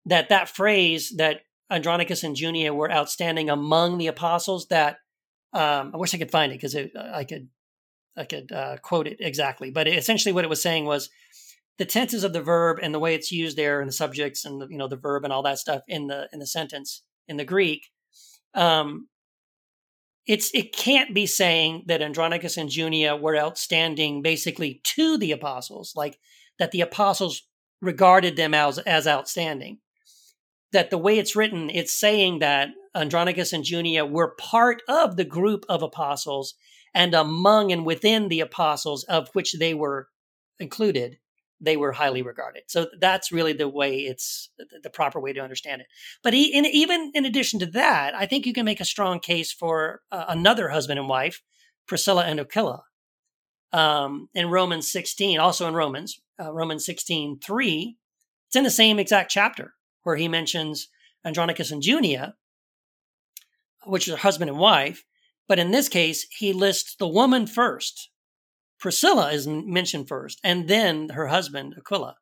[0.08, 4.66] that that phrase that Andronicus and Junia were outstanding among the apostles.
[4.68, 4.98] That
[5.54, 7.50] um, I wish I could find it because I could
[8.18, 11.12] I could uh, quote it exactly, but essentially what it was saying was
[11.78, 14.60] the tenses of the verb and the way it's used there and the subjects and
[14.60, 17.38] the, you know the verb and all that stuff in the in the sentence in
[17.38, 17.92] the Greek
[18.56, 19.08] um,
[20.28, 25.94] it's it can't be saying that Andronicus and Junia were outstanding basically to the apostles,
[25.96, 26.18] like
[26.58, 27.44] that the apostles
[27.82, 29.80] regarded them as as outstanding.
[30.72, 35.26] That the way it's written, it's saying that Andronicus and Junia were part of the
[35.26, 36.56] group of apostles
[36.94, 40.08] and among and within the apostles of which they were
[40.60, 41.18] included
[41.62, 42.64] they were highly regarded.
[42.68, 44.50] So that's really the way it's
[44.84, 45.88] the proper way to understand it.
[46.24, 49.52] But in, even in addition to that, I think you can make a strong case
[49.52, 51.42] for uh, another husband and wife,
[51.88, 52.84] Priscilla and Aquila.
[53.72, 57.98] Um, in Romans 16, also in Romans, uh, Romans 16, 3,
[58.48, 60.88] it's in the same exact chapter where he mentions
[61.26, 62.36] Andronicus and Junia,
[63.86, 65.04] which is husband and wife.
[65.48, 68.10] But in this case, he lists the woman first,
[68.80, 72.16] Priscilla is mentioned first, and then her husband, Aquila.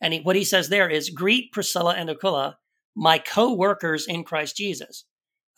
[0.00, 2.58] And he, what he says there is greet Priscilla and Aquila,
[2.96, 5.04] my co workers in Christ Jesus.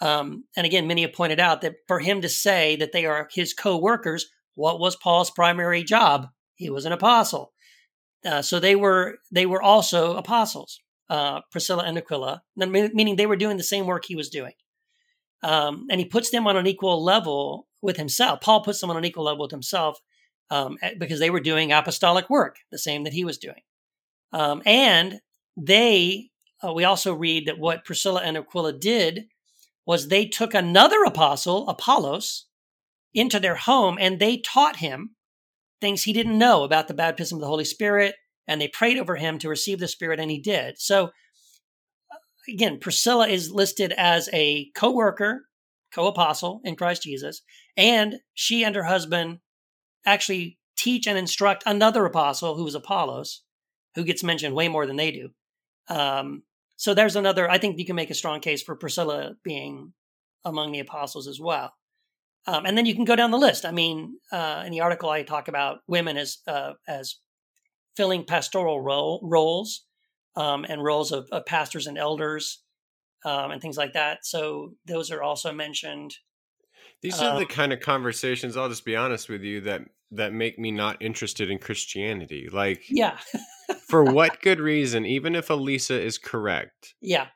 [0.01, 3.29] Um, and again, many have pointed out that for him to say that they are
[3.33, 6.29] his co workers, what was Paul's primary job?
[6.55, 7.53] He was an apostle.
[8.25, 13.37] Uh, so they were they were also apostles, uh, Priscilla and Aquila, meaning they were
[13.37, 14.53] doing the same work he was doing.
[15.43, 18.43] Um, and he puts them on an equal level with himself.
[18.43, 19.99] Paul puts them on an equal level with himself
[20.51, 23.63] um, because they were doing apostolic work, the same that he was doing.
[24.33, 25.21] Um, and
[25.57, 26.31] they,
[26.63, 29.27] uh, we also read that what Priscilla and Aquila did
[29.87, 32.47] was they took another apostle, Apollos,
[33.13, 35.17] into their home and they taught him
[35.81, 38.15] things he didn't know about the baptism of the Holy Spirit,
[38.47, 40.79] and they prayed over him to receive the Spirit, and he did.
[40.79, 45.47] So, uh, again, Priscilla is listed as a co worker,
[45.93, 47.43] co apostle in Christ Jesus,
[47.77, 49.39] and she and her husband
[50.07, 53.43] actually teach and instruct another apostle who was Apollos,
[53.95, 55.31] who gets mentioned way more than they do.
[55.89, 56.43] Um,
[56.77, 57.51] so there's another.
[57.51, 59.93] I think you can make a strong case for Priscilla being
[60.45, 61.75] among the apostles as well.
[62.47, 63.67] Um, and then you can go down the list.
[63.67, 67.17] I mean, uh, in the article, I talk about women as uh, as
[67.97, 69.85] filling pastoral role, roles
[70.37, 72.63] um, and roles of, of, pastors and elders
[73.25, 74.25] um, and things like that.
[74.25, 76.15] So those are also mentioned.
[77.03, 78.57] These are the um, kind of conversations.
[78.57, 79.83] I'll just be honest with you that
[80.13, 82.49] that make me not interested in Christianity.
[82.53, 83.19] Like, yeah,
[83.89, 85.07] for what good reason?
[85.07, 87.29] Even if Alisa is correct, yeah,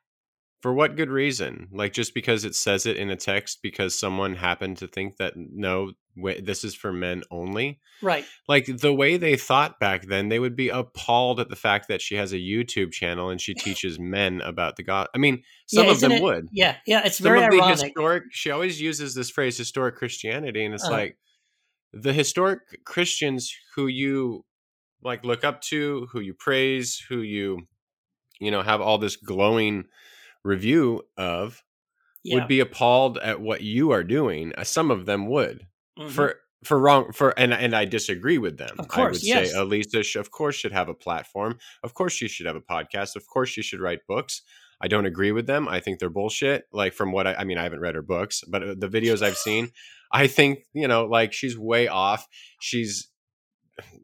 [0.65, 1.69] for what good reason?
[1.73, 5.35] Like just because it says it in a text because someone happened to think that
[5.37, 7.81] no, this is for men only.
[8.01, 8.25] Right.
[8.49, 12.01] Like the way they thought back then, they would be appalled at the fact that
[12.01, 15.09] she has a YouTube channel and she teaches men about the God.
[15.15, 16.49] I mean, some yeah, of them it, would.
[16.51, 17.77] Yeah, yeah, it's some very of ironic.
[17.77, 18.23] The historic.
[18.31, 21.19] She always uses this phrase "historic Christianity," and it's uh like
[21.93, 24.47] the historic Christians who you
[25.03, 27.69] like look up to, who you praise, who you
[28.41, 29.85] you know have all this glowing
[30.45, 31.63] review of
[32.23, 32.37] yeah.
[32.37, 34.53] would be appalled at what you are doing.
[34.57, 35.67] Uh, some of them would
[35.99, 36.09] mm-hmm.
[36.09, 38.77] for for wrong for and and I disagree with them.
[38.79, 39.53] Of course, I would yes.
[39.53, 41.59] say Alisa, sh- of course, should have a platform.
[41.83, 43.17] Of course, she should have a podcast.
[43.17, 44.43] Of course, she should write books.
[44.81, 45.69] I don't agree with them.
[45.69, 46.65] I think they're bullshit.
[46.73, 49.23] Like from what I, I mean, I haven't read her books, but uh, the videos
[49.23, 49.71] I've seen,
[50.13, 52.27] I think you know, like she's way off.
[52.61, 53.09] She's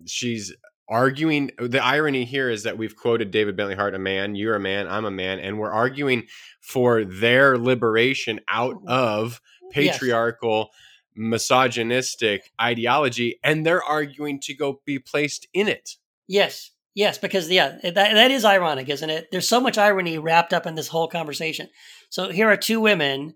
[0.07, 0.55] she's
[0.91, 4.61] arguing the irony here is that we've quoted David Bentley Hart, a man, you're a
[4.61, 6.27] man, I'm a man, and we're arguing
[6.61, 10.69] for their liberation out of patriarchal, yes.
[11.15, 15.97] misogynistic ideology, and they're arguing to go be placed in it.
[16.27, 16.73] Yes.
[16.93, 19.29] Yes, because yeah, that, that is ironic, isn't it?
[19.31, 21.69] There's so much irony wrapped up in this whole conversation.
[22.11, 23.35] So here are two women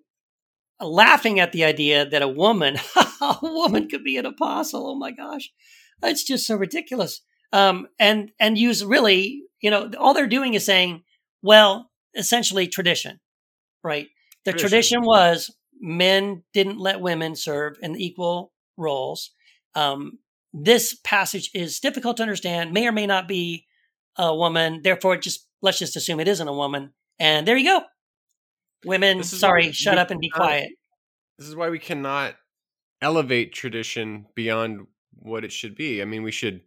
[0.80, 2.78] laughing at the idea that a woman,
[3.20, 4.88] a woman could be an apostle.
[4.88, 5.52] Oh my gosh.
[6.02, 7.20] It's just so ridiculous
[7.54, 11.04] um, and and use really, you know, all they're doing is saying,
[11.40, 13.20] well, essentially tradition,
[13.84, 14.08] right?
[14.44, 19.30] The tradition, tradition was men didn't let women serve in equal roles.
[19.76, 20.18] Um,
[20.52, 23.66] this passage is difficult to understand, may or may not be
[24.18, 24.80] a woman.
[24.82, 26.92] Therefore, just let's just assume it isn't a woman.
[27.20, 27.82] And there you go.
[28.84, 30.70] Women, sorry, shut up and be quiet.
[31.38, 32.34] This is why we cannot
[33.00, 36.02] elevate tradition beyond what it should be.
[36.02, 36.60] I mean, we should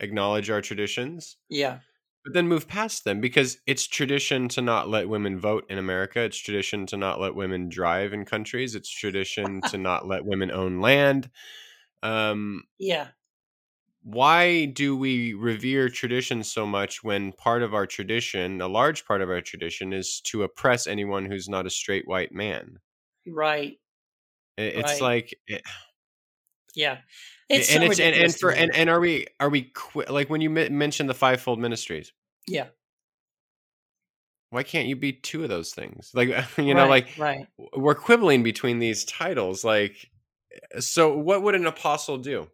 [0.00, 1.36] acknowledge our traditions.
[1.48, 1.78] Yeah.
[2.24, 6.20] But then move past them because it's tradition to not let women vote in America.
[6.20, 8.74] It's tradition to not let women drive in countries.
[8.74, 11.30] It's tradition to not let women own land.
[12.02, 13.08] Um, yeah.
[14.02, 19.22] Why do we revere tradition so much when part of our tradition, a large part
[19.22, 22.78] of our tradition, is to oppress anyone who's not a straight white man?
[23.26, 23.78] Right.
[24.58, 25.00] It's right.
[25.00, 25.34] like.
[25.46, 25.70] It, eh,
[26.74, 26.98] yeah,
[27.48, 30.30] it's and so it's and, and for and, and are we are we qu- like
[30.30, 32.12] when you mentioned the fivefold ministries?
[32.46, 32.66] Yeah.
[34.50, 36.10] Why can't you be two of those things?
[36.14, 36.28] Like
[36.58, 37.46] you know, right, like right.
[37.76, 39.64] we're quibbling between these titles.
[39.64, 40.10] Like,
[40.78, 42.48] so what would an apostle do?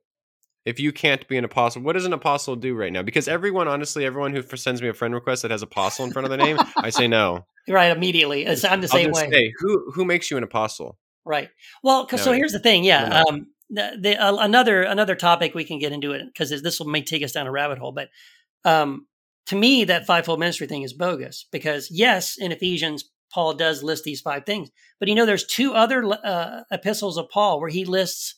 [0.65, 3.03] If you can't be an apostle, what does an apostle do right now?
[3.03, 6.27] Because everyone, honestly, everyone who sends me a friend request that has apostle in front
[6.27, 7.47] of their name, I say no.
[7.69, 8.45] Right, immediately.
[8.45, 9.31] It's, I'm the same way.
[9.31, 10.99] Say, who who makes you an apostle?
[11.25, 11.51] Right.
[11.83, 12.83] Well, no, so here's the thing.
[12.83, 13.23] Yeah.
[13.29, 17.03] Um, the, uh, another another topic we can get into it because this will may
[17.03, 17.93] take us down a rabbit hole.
[17.93, 18.09] But
[18.65, 19.07] um,
[19.47, 24.05] to me, that fivefold ministry thing is bogus because yes, in Ephesians, Paul does list
[24.05, 27.85] these five things, but you know, there's two other uh, epistles of Paul where he
[27.85, 28.37] lists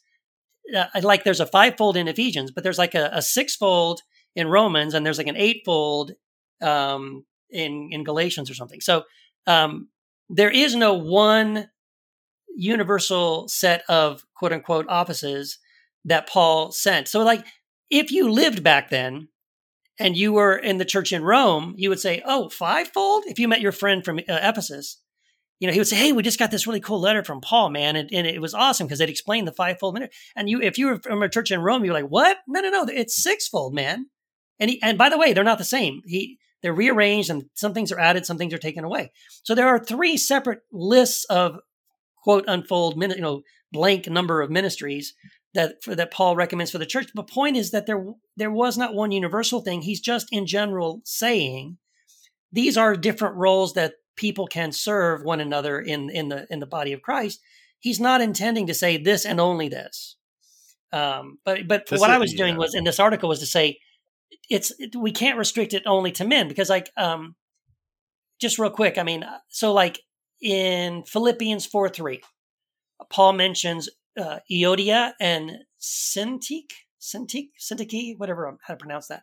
[0.75, 4.03] uh, like there's a fivefold in Ephesians, but there's like a, a sixfold
[4.35, 6.13] in Romans, and there's like an eightfold
[6.61, 8.81] um, in in Galatians or something.
[8.81, 9.05] So
[9.47, 9.89] um,
[10.29, 11.69] there is no one
[12.59, 15.59] universal set of quote unquote offices
[16.05, 17.09] that Paul sent.
[17.09, 17.47] So, like,
[17.91, 19.29] if you lived back then
[19.99, 23.25] and you were in the church in Rome, you would say, Oh, fivefold?
[23.27, 25.01] If you met your friend from uh, Ephesus,
[25.61, 27.71] you know, he would say, Hey, we just got this really cool letter from Paul,
[27.71, 27.95] man.
[27.97, 30.15] And, and it was awesome because it explained the fivefold minute.
[30.35, 32.39] And you, if you were from a church in Rome, you're like, What?
[32.49, 32.87] No, no, no.
[32.89, 34.07] It's sixfold, man.
[34.59, 36.03] And he, and by the way, they're not the same.
[36.05, 39.13] He, they're rearranged and some things are added, some things are taken away.
[39.45, 41.59] So there are three separate lists of
[42.29, 43.41] quote unfold you know
[43.73, 45.15] blank number of ministries
[45.55, 47.07] that for, that Paul recommends for the church.
[47.15, 48.05] The point is that there
[48.37, 49.81] there was not one universal thing.
[49.81, 51.79] He's just in general saying
[52.53, 56.67] these are different roles that people can serve one another in in the in the
[56.67, 57.41] body of Christ.
[57.79, 60.17] He's not intending to say this and only this.
[60.93, 62.59] Um, but but this what is, I was doing yeah.
[62.59, 63.79] was in this article was to say
[64.51, 67.37] it's it, we can't restrict it only to men because like um
[68.39, 70.01] just real quick I mean so like
[70.41, 72.21] in Philippians 4 3,
[73.11, 79.23] Paul mentions uh, Euodia and Syntyche, Syntyche, Syntyche, whatever, how to pronounce that.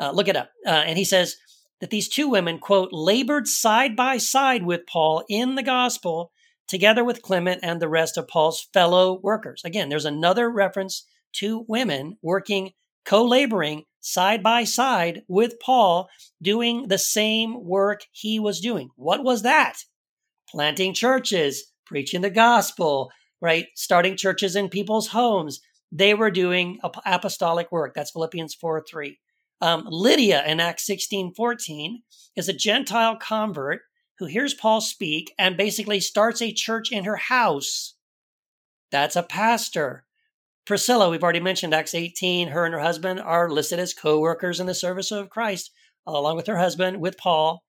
[0.00, 0.50] Uh, look it up.
[0.66, 1.36] Uh, and he says
[1.80, 6.32] that these two women, quote, labored side by side with Paul in the gospel,
[6.68, 9.62] together with Clement and the rest of Paul's fellow workers.
[9.64, 12.72] Again, there's another reference to women working,
[13.04, 16.08] co laboring side by side with Paul,
[16.42, 18.90] doing the same work he was doing.
[18.96, 19.78] What was that?
[20.54, 23.66] Planting churches, preaching the gospel, right?
[23.74, 25.58] Starting churches in people's homes.
[25.90, 27.92] They were doing apostolic work.
[27.92, 29.18] That's Philippians 4 3.
[29.60, 32.02] Um, Lydia in Acts 16 14
[32.36, 33.80] is a Gentile convert
[34.20, 37.94] who hears Paul speak and basically starts a church in her house.
[38.92, 40.04] That's a pastor.
[40.64, 42.48] Priscilla, we've already mentioned Acts 18.
[42.48, 45.72] Her and her husband are listed as co workers in the service of Christ,
[46.06, 47.64] along with her husband, with Paul,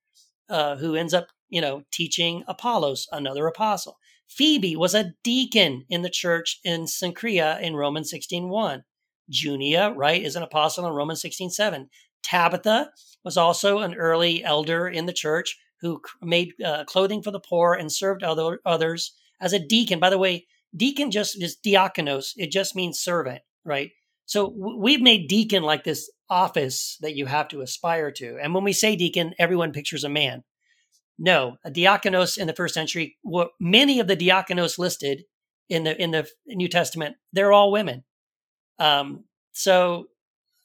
[0.49, 3.97] uh, who ends up, you know, teaching Apollos, another apostle.
[4.27, 8.83] Phoebe was a deacon in the church in Cenchrea in Romans 16.1.
[9.29, 11.87] Junia, right, is an apostle in Romans 16.7.
[12.23, 12.91] Tabitha
[13.23, 17.73] was also an early elder in the church who made uh, clothing for the poor
[17.73, 19.99] and served other, others as a deacon.
[19.99, 22.33] By the way, deacon just is diakonos.
[22.37, 23.91] It just means servant, right?
[24.25, 28.39] So we've made deacon like this office that you have to aspire to.
[28.41, 30.43] And when we say deacon, everyone pictures a man.
[31.17, 33.17] No, a diakonos in the first century,
[33.59, 35.23] many of the diakonos listed
[35.69, 38.03] in the in the New Testament, they're all women.
[38.79, 40.07] Um, so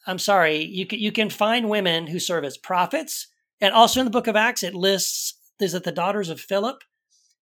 [0.07, 3.29] I'm sorry, you can you can find women who serve as prophets,
[3.61, 6.83] and also in the book of Acts, it lists is that the daughters of Philip?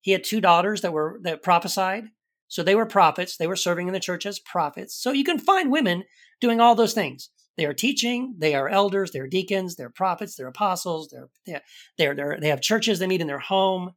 [0.01, 2.05] He had two daughters that were that prophesied.
[2.47, 3.37] So they were prophets.
[3.37, 4.95] They were serving in the church as prophets.
[4.95, 6.03] So you can find women
[6.39, 7.29] doing all those things.
[7.57, 8.35] They are teaching.
[8.37, 9.11] They are elders.
[9.11, 9.75] They're deacons.
[9.75, 10.35] They're prophets.
[10.35, 11.09] They're apostles.
[11.09, 11.61] They're
[11.97, 12.99] they're they're, they have churches.
[12.99, 13.91] They meet in their home,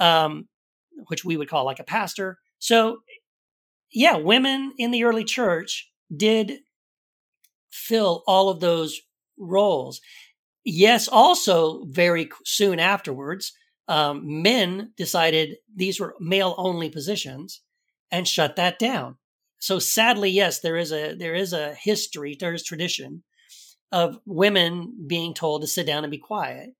[0.00, 0.48] um,
[1.08, 2.38] which we would call like a pastor.
[2.58, 2.98] So,
[3.92, 6.60] yeah, women in the early church did
[7.70, 9.00] fill all of those
[9.38, 10.00] roles.
[10.64, 13.52] Yes, also very soon afterwards,
[13.88, 17.60] um, men decided these were male only positions
[18.10, 19.16] and shut that down.
[19.58, 23.22] So sadly, yes, there is a there is a history, there is tradition
[23.92, 26.70] of women being told to sit down and be quiet.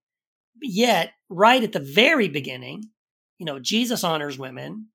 [0.61, 2.83] Yet, right at the very beginning,
[3.37, 4.87] you know, Jesus honors women.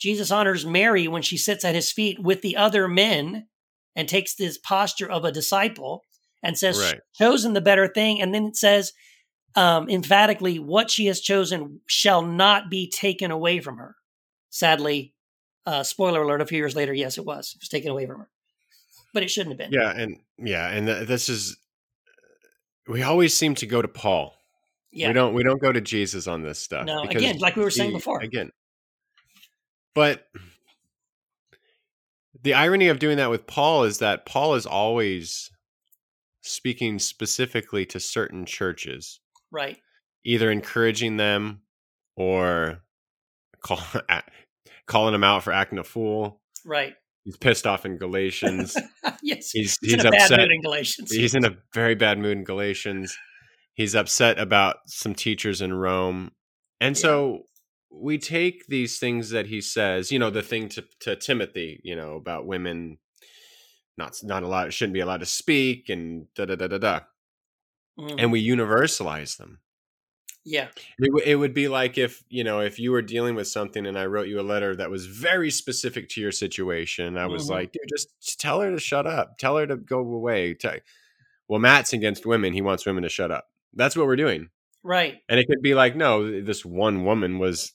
[0.00, 3.46] Jesus honors Mary when she sits at his feet with the other men
[3.94, 6.02] and takes this posture of a disciple
[6.42, 7.00] and says, right.
[7.14, 8.20] chosen the better thing.
[8.20, 8.92] And then it says,
[9.54, 13.94] um, emphatically, what she has chosen shall not be taken away from her.
[14.50, 15.11] Sadly,
[15.66, 17.52] uh, spoiler alert, a few years later, yes, it was.
[17.54, 18.28] It was taken away from her.
[19.14, 19.78] But it shouldn't have been.
[19.78, 19.92] Yeah.
[19.94, 20.68] And yeah.
[20.68, 21.56] And th- this is,
[22.88, 24.34] we always seem to go to Paul.
[24.90, 25.08] Yeah.
[25.08, 26.86] We don't, we don't go to Jesus on this stuff.
[26.86, 28.20] No, again, like we were saying he, before.
[28.20, 28.50] Again.
[29.94, 30.26] But
[32.42, 35.50] the irony of doing that with Paul is that Paul is always
[36.42, 39.20] speaking specifically to certain churches.
[39.50, 39.78] Right.
[40.24, 41.62] Either encouraging them
[42.16, 42.82] or
[43.62, 43.80] call,
[44.86, 46.40] calling him out for acting a fool.
[46.64, 46.94] Right.
[47.24, 48.76] He's pissed off in Galatians.
[49.22, 49.50] yes.
[49.50, 50.50] He's, he's, he's upset.
[50.50, 51.12] in Galatians.
[51.12, 53.16] He's in a very bad mood in Galatians.
[53.74, 56.32] He's upset about some teachers in Rome.
[56.80, 57.02] And yeah.
[57.02, 57.42] so
[57.90, 61.94] we take these things that he says, you know, the thing to, to Timothy, you
[61.94, 62.98] know, about women
[63.98, 67.00] not not allowed shouldn't be allowed to speak and da da da da da.
[67.98, 68.14] Mm.
[68.18, 69.60] And we universalize them.
[70.44, 70.68] Yeah.
[70.98, 73.86] It, w- it would be like if, you know, if you were dealing with something
[73.86, 77.16] and I wrote you a letter that was very specific to your situation.
[77.16, 77.52] I was mm-hmm.
[77.52, 79.38] like, dude, just, just, tell her to shut up.
[79.38, 80.54] Tell her to go away.
[80.54, 80.78] Tell-
[81.48, 82.52] well, Matt's against women.
[82.52, 83.46] He wants women to shut up.
[83.74, 84.48] That's what we're doing.
[84.84, 85.18] Right.
[85.28, 87.72] And it could be like, no, this one woman was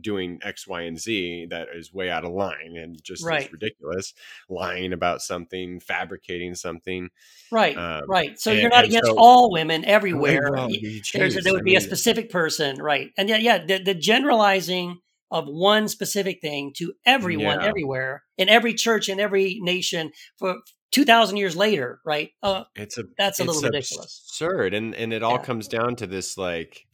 [0.00, 3.50] doing X, Y, and Z that is way out of line and just right.
[3.52, 4.12] ridiculous,
[4.48, 7.10] lying about something, fabricating something.
[7.52, 7.76] Right.
[7.76, 8.40] Um, right.
[8.40, 10.50] So and, you're not against so, all women everywhere.
[10.52, 12.82] Well, there would I be mean, a specific person.
[12.82, 13.10] Right.
[13.16, 14.98] And yeah, yeah, the, the generalizing
[15.30, 17.66] of one specific thing to everyone yeah.
[17.66, 20.56] everywhere in every church in every nation for
[20.92, 25.22] 2000 years later right uh, it's a that's a little ridiculous absurd and and it
[25.22, 25.42] all yeah.
[25.42, 26.86] comes down to this like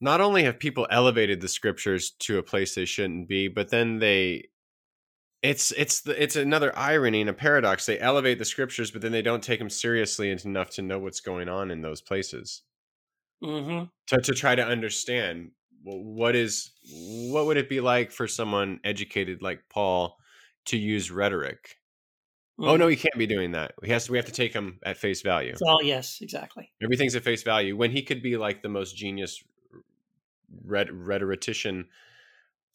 [0.00, 3.98] not only have people elevated the scriptures to a place they shouldn't be but then
[3.98, 4.48] they
[5.42, 9.12] it's it's the, it's another irony and a paradox they elevate the scriptures but then
[9.12, 12.62] they don't take them seriously enough to know what's going on in those places
[13.42, 13.84] mm-hmm.
[14.06, 15.50] to, to try to understand
[15.84, 16.70] what is
[17.30, 20.16] what would it be like for someone educated like paul
[20.66, 21.76] to use rhetoric.
[22.62, 23.72] Oh no, he can't be doing that.
[23.82, 24.12] He has to.
[24.12, 25.54] We have to take him at face value.
[25.66, 26.70] Oh yes, exactly.
[26.82, 29.42] Everything's at face value when he could be like the most genius
[30.64, 31.88] rhetorician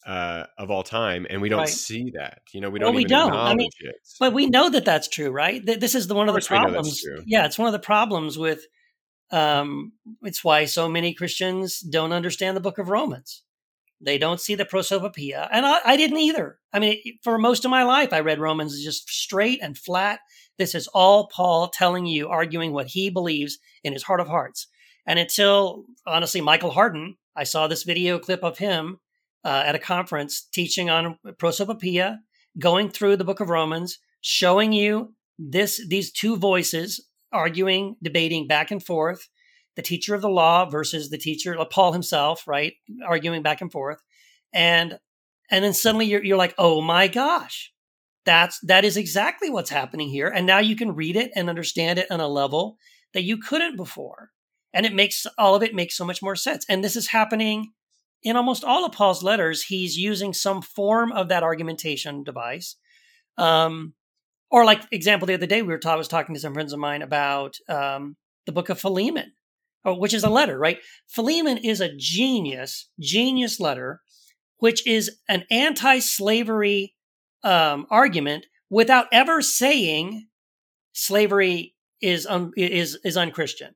[0.06, 1.68] uh, of all time, and we don't right.
[1.68, 2.42] see that.
[2.52, 2.88] You know, we don't.
[2.88, 3.32] Well, we don't.
[3.32, 3.96] I mean, it.
[4.20, 5.64] but we know that that's true, right?
[5.64, 7.02] This is the one of, of the problems.
[7.26, 8.66] Yeah, it's one of the problems with.
[9.30, 13.42] Um, it's why so many Christians don't understand the Book of Romans
[14.00, 15.48] They don't see the prosopopoeia.
[15.52, 16.58] And I, I didn't either.
[16.72, 20.20] I mean, for most of my life, I read Romans just straight and flat.
[20.56, 24.68] This is all Paul telling you, arguing what he believes in his heart of hearts.
[25.06, 28.98] And until, honestly, Michael Hardin, I saw this video clip of him
[29.44, 32.18] uh, at a conference teaching on prosopopoeia,
[32.58, 38.70] going through the book of Romans, showing you this these two voices arguing, debating back
[38.70, 39.28] and forth,
[39.78, 42.72] the teacher of the law versus the teacher, Paul himself, right,
[43.06, 44.02] arguing back and forth,
[44.52, 44.98] and
[45.52, 47.72] and then suddenly you're you're like, oh my gosh,
[48.24, 52.00] that's that is exactly what's happening here, and now you can read it and understand
[52.00, 52.76] it on a level
[53.14, 54.30] that you couldn't before,
[54.74, 56.66] and it makes all of it makes so much more sense.
[56.68, 57.70] And this is happening
[58.24, 59.62] in almost all of Paul's letters.
[59.62, 62.74] He's using some form of that argumentation device.
[63.36, 63.94] Um,
[64.50, 66.80] or like example, the other day we were I was talking to some friends of
[66.80, 69.34] mine about um, the book of Philemon,
[69.94, 70.78] which is a letter, right?
[71.06, 74.00] Philemon is a genius, genius letter,
[74.58, 76.94] which is an anti-slavery
[77.44, 80.26] um, argument without ever saying
[80.92, 83.74] slavery is un, is is unchristian.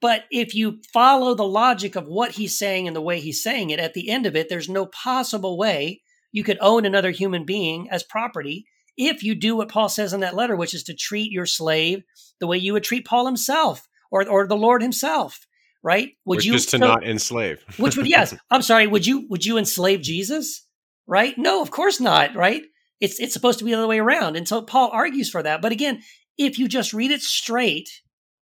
[0.00, 3.70] But if you follow the logic of what he's saying and the way he's saying
[3.70, 6.02] it, at the end of it, there's no possible way
[6.32, 8.66] you could own another human being as property
[8.96, 12.02] if you do what Paul says in that letter, which is to treat your slave
[12.40, 15.46] the way you would treat Paul himself or, or the Lord himself,
[15.82, 16.10] right?
[16.24, 17.64] Would which you just to so, not enslave?
[17.78, 18.86] which would yes, I'm sorry.
[18.86, 20.64] Would you would you enslave Jesus?
[21.06, 21.38] Right?
[21.38, 22.34] No, of course not.
[22.34, 22.62] Right?
[23.00, 25.62] It's it's supposed to be the other way around, and so Paul argues for that.
[25.62, 26.02] But again,
[26.38, 27.88] if you just read it straight,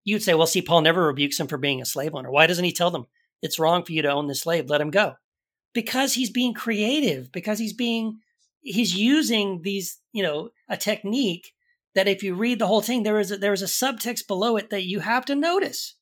[0.05, 2.31] you'd say, well, see, Paul never rebukes him for being a slave owner.
[2.31, 3.07] Why doesn't he tell them
[3.43, 4.69] it's wrong for you to own the slave?
[4.69, 5.15] Let him go.
[5.73, 7.33] Because he's being creative.
[7.33, 8.21] Because he's being
[8.61, 11.53] he's using these, you know, a technique
[11.95, 14.57] that if you read the whole thing, there is a, there is a subtext below
[14.57, 15.97] it that you have to notice.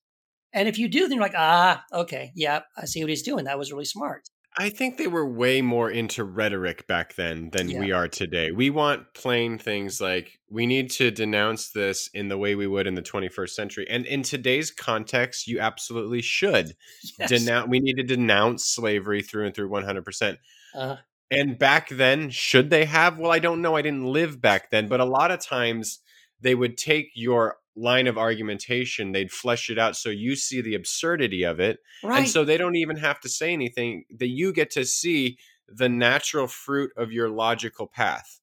[0.52, 3.44] And if you do, then you're like, ah, okay, yeah, I see what he's doing.
[3.44, 4.28] That was really smart.
[4.58, 7.80] I think they were way more into rhetoric back then than yeah.
[7.80, 8.50] we are today.
[8.50, 12.86] We want plain things like we need to denounce this in the way we would
[12.86, 13.86] in the 21st century.
[13.88, 16.74] And in today's context, you absolutely should.
[17.18, 17.28] Yes.
[17.28, 20.36] Denounce we need to denounce slavery through and through 100%.
[20.74, 20.96] Uh,
[21.32, 23.18] and back then, should they have?
[23.18, 23.74] Well, I don't know.
[23.74, 26.00] I didn't live back then, but a lot of times
[26.40, 30.74] they would take your line of argumentation, they'd flesh it out so you see the
[30.74, 31.78] absurdity of it.
[32.04, 32.18] Right.
[32.18, 35.88] And so they don't even have to say anything, that you get to see the
[35.88, 38.40] natural fruit of your logical path.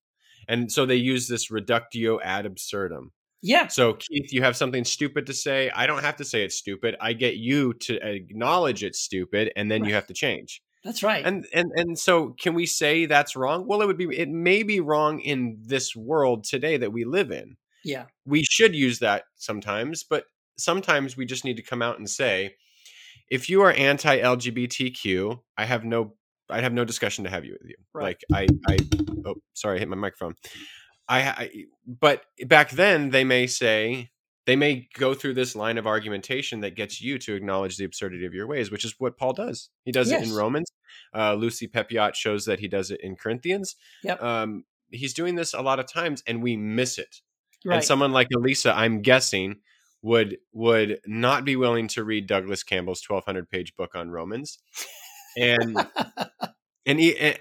[0.48, 3.12] And so they use this reductio ad absurdum.
[3.42, 3.68] Yeah.
[3.68, 5.70] So Keith, you have something stupid to say.
[5.70, 6.96] I don't have to say it's stupid.
[7.00, 9.90] I get you to acknowledge it's stupid and then right.
[9.90, 10.62] you have to change.
[10.84, 11.26] That's right.
[11.26, 13.68] And and and so can we say that's wrong?
[13.68, 17.32] Well, it would be it may be wrong in this world today that we live
[17.32, 17.58] in.
[17.84, 18.06] Yeah.
[18.26, 20.26] We should use that sometimes, but
[20.58, 22.56] sometimes we just need to come out and say
[23.30, 26.16] if you are anti-LGBTQ, I have no
[26.50, 27.76] I have no discussion to have you with you.
[27.94, 28.18] Right.
[28.32, 28.78] Like I I
[29.26, 30.36] oh sorry, I hit my microphone.
[31.08, 31.52] I, I
[31.86, 34.12] but back then they may say
[34.50, 38.26] they may go through this line of argumentation that gets you to acknowledge the absurdity
[38.26, 39.70] of your ways, which is what Paul does.
[39.86, 40.24] He does yes.
[40.24, 40.72] it in Romans.
[41.14, 43.76] Uh, Lucy Peppiatt shows that he does it in Corinthians.
[44.04, 44.24] Yep.
[44.24, 47.22] Um, he's doing this a lot of times, and we miss it.
[47.64, 47.76] Right.
[47.76, 49.58] And someone like Alisa, I'm guessing,
[50.02, 54.58] would would not be willing to read Douglas Campbell's 1,200 page book on Romans,
[55.38, 55.78] and
[56.86, 57.00] and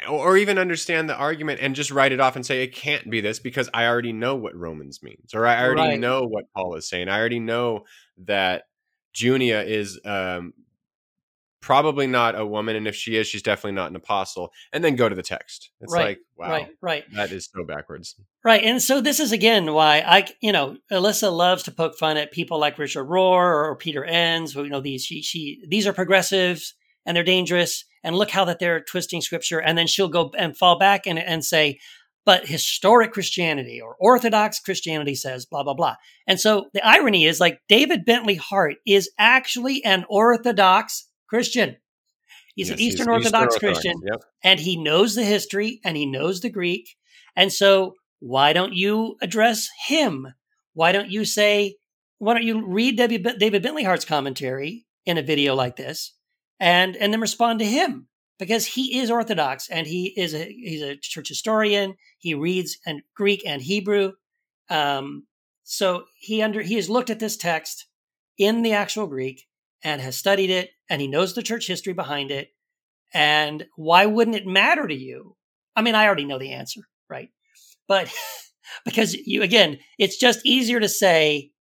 [0.08, 3.20] or even understand the argument and just write it off and say it can't be
[3.20, 6.00] this because I already know what Romans means or I already right.
[6.00, 7.08] know what Paul is saying.
[7.08, 7.84] I already know
[8.24, 8.64] that
[9.14, 10.52] Junia is um,
[11.60, 14.50] probably not a woman, and if she is, she's definitely not an apostle.
[14.72, 15.70] And then go to the text.
[15.80, 17.04] It's right, like, wow, right, right.
[17.14, 18.14] That is so backwards.
[18.44, 22.16] Right, and so this is again why I, you know, Alisa loves to poke fun
[22.16, 24.52] at people like Richard Rohr or Peter Enns.
[24.52, 26.74] Who, you know, these she, she these are progressives
[27.08, 29.58] and they're dangerous and look how that they're twisting scripture.
[29.58, 31.80] And then she'll go and fall back and, and say,
[32.26, 35.96] but historic Christianity or Orthodox Christianity says blah, blah, blah.
[36.26, 41.78] And so the irony is like David Bentley Hart is actually an Orthodox Christian.
[42.54, 44.22] He's yes, an Eastern he's Orthodox Eastern Christian yep.
[44.44, 46.94] and he knows the history and he knows the Greek.
[47.34, 50.26] And so why don't you address him?
[50.74, 51.76] Why don't you say,
[52.18, 56.12] why don't you read David Bentley Hart's commentary in a video like this
[56.60, 60.82] and and then respond to him because he is Orthodox and he is a he's
[60.82, 61.94] a church historian.
[62.18, 64.12] He reads and Greek and Hebrew,
[64.70, 65.26] um,
[65.64, 67.86] so he under he has looked at this text
[68.38, 69.46] in the actual Greek
[69.82, 72.48] and has studied it, and he knows the church history behind it.
[73.14, 75.36] And why wouldn't it matter to you?
[75.74, 77.30] I mean, I already know the answer, right?
[77.86, 78.12] But
[78.84, 81.52] because you again, it's just easier to say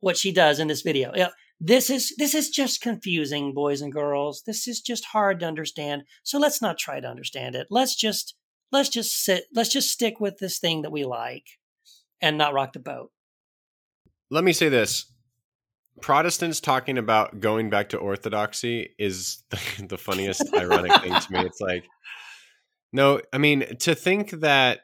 [0.00, 1.12] what she does in this video.
[1.60, 4.42] This is this is just confusing, boys and girls.
[4.46, 6.02] This is just hard to understand.
[6.22, 7.66] So let's not try to understand it.
[7.70, 8.34] Let's just
[8.70, 11.44] let's just sit let's just stick with this thing that we like
[12.20, 13.10] and not rock the boat.
[14.30, 15.12] Let me say this.
[16.00, 21.40] Protestants talking about going back to orthodoxy is the, the funniest ironic thing to me.
[21.40, 21.84] It's like
[22.92, 24.80] no, I mean to think that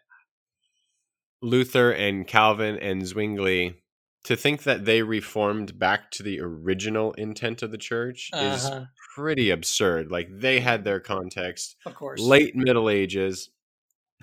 [1.41, 3.77] Luther and Calvin and Zwingli
[4.25, 8.55] to think that they reformed back to the original intent of the church uh-huh.
[8.55, 8.71] is
[9.15, 10.11] pretty absurd.
[10.11, 13.51] Like they had their context, of course, late Middle Ages.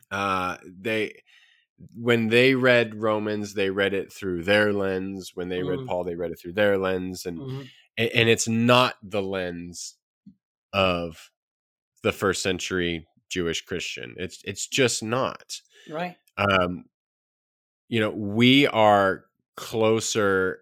[0.09, 1.21] Uh, they
[1.95, 5.31] when they read Romans, they read it through their lens.
[5.33, 5.69] When they mm.
[5.69, 7.61] read Paul, they read it through their lens, and, mm-hmm.
[7.97, 9.95] and and it's not the lens
[10.73, 11.31] of
[12.03, 14.15] the first century Jewish Christian.
[14.17, 16.15] It's it's just not right.
[16.37, 16.85] Um,
[17.87, 19.25] you know, we are
[19.55, 20.59] closer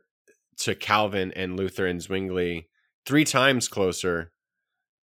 [0.59, 2.67] to Calvin and Luther and Zwingli,
[3.05, 4.31] three times closer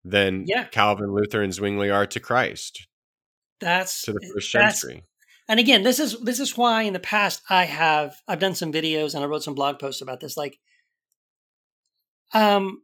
[0.04, 0.66] than yeah.
[0.66, 2.88] Calvin, Luther, and Zwingli are to Christ.
[3.60, 5.04] That's to the first century.
[5.48, 8.72] And again, this is this is why in the past I have I've done some
[8.72, 10.38] videos and I wrote some blog posts about this.
[10.38, 10.58] Like,
[12.34, 12.84] um,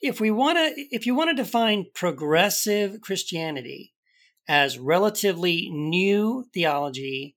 [0.00, 3.92] if we want to, if you want to define progressive Christianity
[4.48, 7.36] as relatively new theology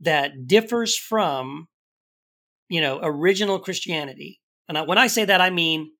[0.00, 1.68] that differs from
[2.70, 4.40] you know, original Christianity.
[4.68, 5.90] And when I say that, I mean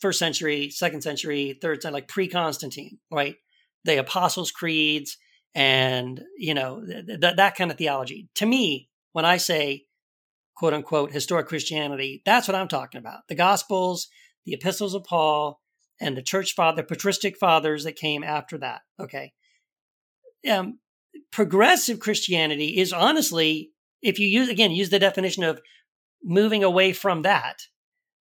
[0.00, 3.36] first century, second century, third century, like pre Constantine, right?
[3.84, 5.18] The Apostles' Creeds
[5.54, 8.28] and, you know, th- th- that kind of theology.
[8.36, 9.84] To me, when I say
[10.56, 13.20] quote unquote historic Christianity, that's what I'm talking about.
[13.28, 14.08] The Gospels,
[14.46, 15.60] the epistles of Paul,
[16.00, 18.80] and the church father, patristic fathers that came after that.
[18.98, 19.34] Okay.
[20.50, 20.78] Um,
[21.30, 25.60] progressive Christianity is honestly if you use again use the definition of
[26.22, 27.62] moving away from that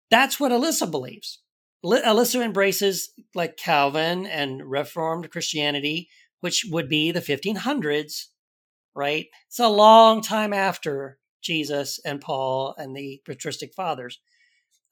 [0.09, 1.41] that's what Alisa believes.
[1.85, 6.09] Alisa embraces like calvin and reformed christianity
[6.41, 8.27] which would be the 1500s
[8.95, 9.27] right?
[9.49, 14.21] It's a long time after jesus and paul and the patristic fathers.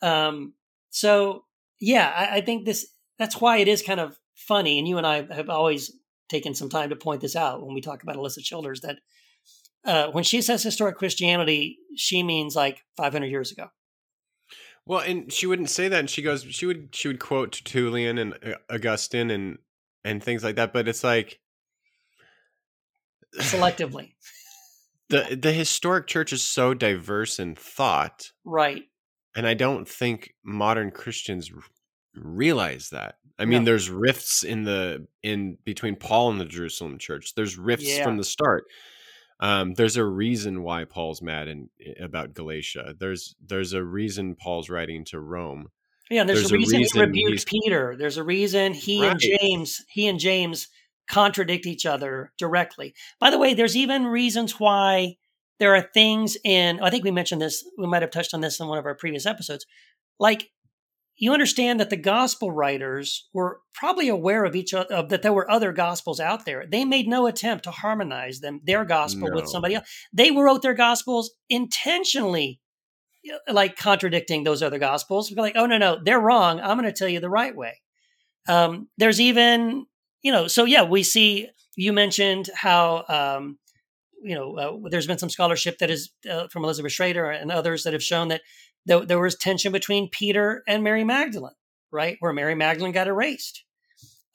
[0.02, 0.54] Um,
[0.90, 1.44] so
[1.80, 2.86] yeah I, I think this
[3.18, 5.92] that's why it is kind of funny and you and i have always
[6.28, 8.98] taken some time to point this out when we talk about Alisa Childers that
[9.84, 13.68] uh, when she says historic Christianity, she means like 500 years ago.
[14.86, 18.18] Well, and she wouldn't say that, and she goes, she would, she would quote Tertullian
[18.18, 19.58] and uh, Augustine and
[20.04, 20.72] and things like that.
[20.72, 21.40] But it's like
[23.38, 24.12] selectively.
[25.08, 28.82] the The historic church is so diverse in thought, right?
[29.34, 31.50] And I don't think modern Christians
[32.14, 33.16] realize that.
[33.38, 33.70] I mean, no.
[33.70, 37.34] there's rifts in the in between Paul and the Jerusalem church.
[37.34, 38.04] There's rifts yeah.
[38.04, 38.66] from the start.
[39.40, 41.68] Um, there's a reason why Paul's mad in,
[42.00, 42.94] about Galatia.
[42.98, 45.70] There's there's a reason Paul's writing to Rome.
[46.10, 47.96] Yeah, there's, there's a, reason a reason, he rebuked Peter.
[47.96, 49.12] There's a reason he right.
[49.12, 50.68] and James he and James
[51.08, 52.94] contradict each other directly.
[53.20, 55.16] By the way, there's even reasons why
[55.58, 58.60] there are things in I think we mentioned this, we might have touched on this
[58.60, 59.66] in one of our previous episodes.
[60.18, 60.50] Like
[61.16, 65.32] you understand that the gospel writers were probably aware of each other of that there
[65.32, 66.66] were other gospels out there.
[66.70, 69.34] They made no attempt to harmonize them their gospel no.
[69.36, 72.60] with somebody else they wrote their gospels intentionally
[73.48, 75.32] like contradicting those other gospels.
[75.32, 76.60] Like oh no no they're wrong.
[76.60, 77.80] I'm going to tell you the right way.
[78.48, 79.86] Um, there's even
[80.22, 83.58] you know so yeah we see you mentioned how um,
[84.22, 87.84] you know uh, there's been some scholarship that is uh, from elizabeth schrader and others
[87.84, 88.42] that have shown that
[88.86, 91.54] there, there was tension between Peter and Mary Magdalene,
[91.90, 92.16] right?
[92.20, 93.64] Where Mary Magdalene got erased.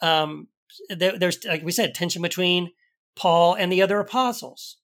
[0.01, 0.47] Um,
[0.89, 2.71] there, there's, like we said, tension between
[3.15, 4.77] Paul and the other apostles,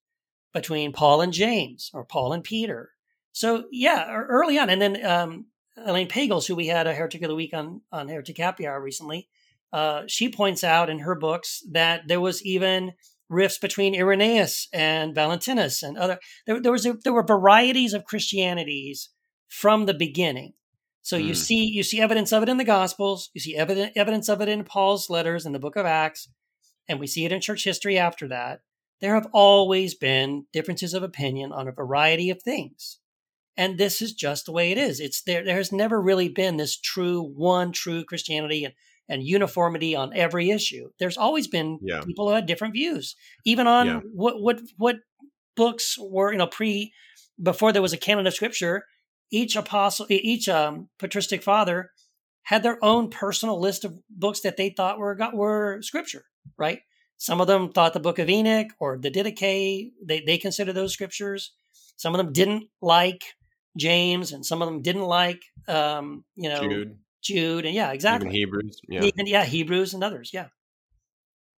[0.53, 2.91] between Paul and James, or Paul and Peter.
[3.31, 5.45] So yeah, early on, and then um,
[5.77, 8.81] Elaine Pagels, who we had a Heretic of the Week on on Heretic Happy Hour
[8.81, 9.27] recently,
[9.73, 12.93] uh, she points out in her books that there was even
[13.29, 16.19] rifts between Irenaeus and Valentinus and other.
[16.45, 19.09] There, there was a, there were varieties of Christianities
[19.47, 20.53] from the beginning.
[21.01, 21.25] So mm.
[21.25, 24.41] you see you see evidence of it in the Gospels, you see evidence evidence of
[24.41, 26.29] it in Paul's letters in the book of Acts,
[26.87, 28.61] and we see it in church history after that.
[29.01, 32.99] There have always been differences of opinion on a variety of things.
[33.57, 34.99] And this is just the way it is.
[34.99, 38.73] It's there there has never really been this true one true Christianity and
[39.07, 40.89] and uniformity on every issue.
[40.99, 42.01] There's always been yeah.
[42.01, 43.15] people who had different views,
[43.45, 43.99] even on yeah.
[44.11, 44.97] what what what
[45.55, 46.91] books were you know pre
[47.41, 48.85] before there was a canon of scripture
[49.31, 51.91] each apostle, each um, patristic father
[52.43, 56.25] had their own personal list of books that they thought were were scripture,
[56.57, 56.79] right?
[57.17, 60.93] Some of them thought the Book of Enoch or the Didache they they consider those
[60.93, 61.53] scriptures.
[61.97, 63.23] Some of them didn't like
[63.77, 68.27] James, and some of them didn't like, um, you know, Jude, Jude, and yeah, exactly.
[68.27, 68.79] even Hebrews.
[68.87, 70.31] Yeah, Even, yeah, Hebrews and others.
[70.33, 70.47] Yeah,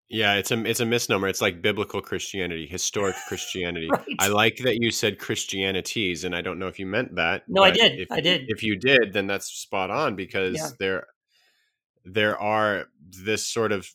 [0.10, 0.36] yeah.
[0.36, 1.28] It's a it's a misnomer.
[1.28, 3.90] It's like biblical Christianity, historic Christianity.
[3.92, 4.06] Right.
[4.20, 7.44] I like that you said Christianities, and I don't know if you meant that.
[7.48, 8.00] No, I did.
[8.00, 8.46] If, I did.
[8.48, 10.70] If you did, then that's spot on because Yeah.
[10.80, 11.08] there
[12.06, 12.86] there are
[13.26, 13.88] this sort of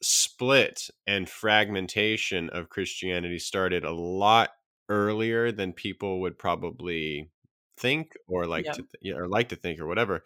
[0.00, 4.50] split and fragmentation of Christianity started a lot
[4.88, 7.30] earlier than people would probably
[7.76, 8.72] think or like Yeah.
[8.72, 10.22] to th- or like to think or whatever.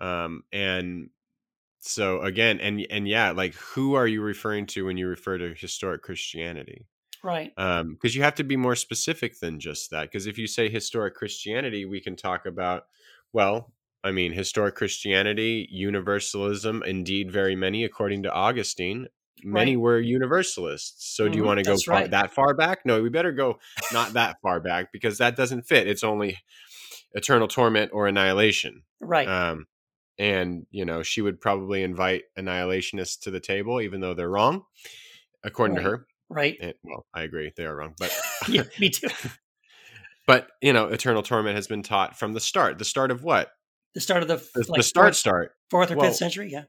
[0.00, 1.08] Um, and
[1.80, 5.54] so again, and and yeah, like who are you referring to when you refer to
[5.54, 6.86] historic Christianity?
[7.22, 7.56] right.
[7.56, 10.04] Um, because you have to be more specific than just that.
[10.04, 12.84] Because if you say historic Christianity, we can talk about
[13.32, 13.74] well.
[14.04, 19.08] I mean, historic Christianity, universalism, indeed, very many, according to Augustine,
[19.42, 19.78] many Right.
[19.78, 21.14] were universalists.
[21.16, 22.10] So, do you Mhm, want to go far, right.
[22.10, 22.86] that far back?
[22.86, 23.58] No, we better go
[23.90, 25.88] not that far back because that doesn't fit.
[25.88, 26.38] It's only
[27.12, 28.84] eternal torment or annihilation.
[29.00, 29.34] Right.
[29.34, 29.66] Um,
[30.18, 34.62] and you know, she would probably invite annihilationists to the table, even though they're wrong,
[35.44, 35.82] according Right.
[35.84, 36.06] to her.
[36.28, 36.56] right.
[36.60, 38.14] And, well, I agree, they are wrong, but
[38.48, 39.08] yeah, me too.
[40.26, 42.78] but you know, eternal torment has been taught from the start.
[42.78, 43.50] The start of what?
[43.94, 45.52] The start of the, The, like the start, fourth, start.
[45.70, 46.50] fourth or well, fifth century.
[46.52, 46.64] Yeah.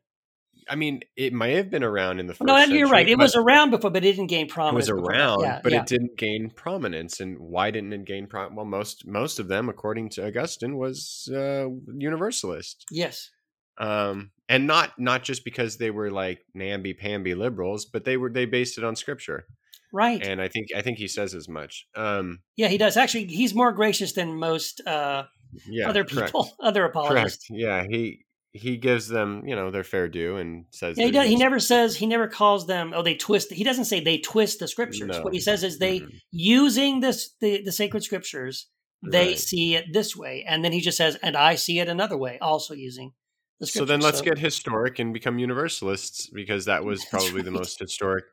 [0.72, 2.46] I mean, it may have been around in the first.
[2.46, 3.08] No, you're right.
[3.10, 4.88] It was around before, but it didn't gain prominence.
[4.88, 5.82] It was around, Yeah, but yeah.
[5.82, 7.20] it didn't gain prominence.
[7.20, 8.56] And why didn't it gain prominence?
[8.56, 12.86] Well, most most of them, according to Augustine, was uh, universalist.
[12.92, 13.32] Yes.
[13.80, 18.30] Um, and not not just because they were like namby pamby liberals, but they were
[18.30, 19.46] they based it on scripture,
[19.94, 20.26] Right.
[20.26, 21.88] and I think I think he says as much.
[21.96, 22.98] Um, yeah, he does.
[22.98, 25.24] Actually, he's more gracious than most uh,
[25.68, 26.96] yeah, other correct, people, other correct.
[26.96, 27.48] apologists.
[27.50, 31.28] Yeah, he he gives them you know their fair due and says Yeah, he, does,
[31.28, 32.94] he never says he never calls them.
[32.96, 33.54] Oh, they twist.
[33.54, 35.08] He doesn't say they twist the scriptures.
[35.08, 35.22] No.
[35.22, 36.20] What he says is they Mhm.
[36.32, 38.68] using this the, the sacred scriptures.
[39.02, 39.40] They Right.
[39.40, 42.38] see it this way, and then he just says, "And I see it another way,"
[42.40, 43.14] also using
[43.62, 48.26] So then let's get historic and become universalists because that was probably the most historic.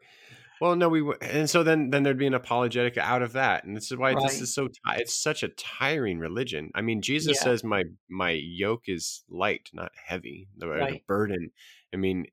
[0.60, 3.64] Well, no, we w- and so then then there'd be an apologetic out of that,
[3.64, 6.70] and this is why this is so it's such a tiring religion.
[6.74, 7.42] I mean, Jesus Yeah.
[7.42, 10.48] says my my yoke is light, not heavy.
[10.56, 11.50] The, or the burden.
[11.92, 12.26] I mean,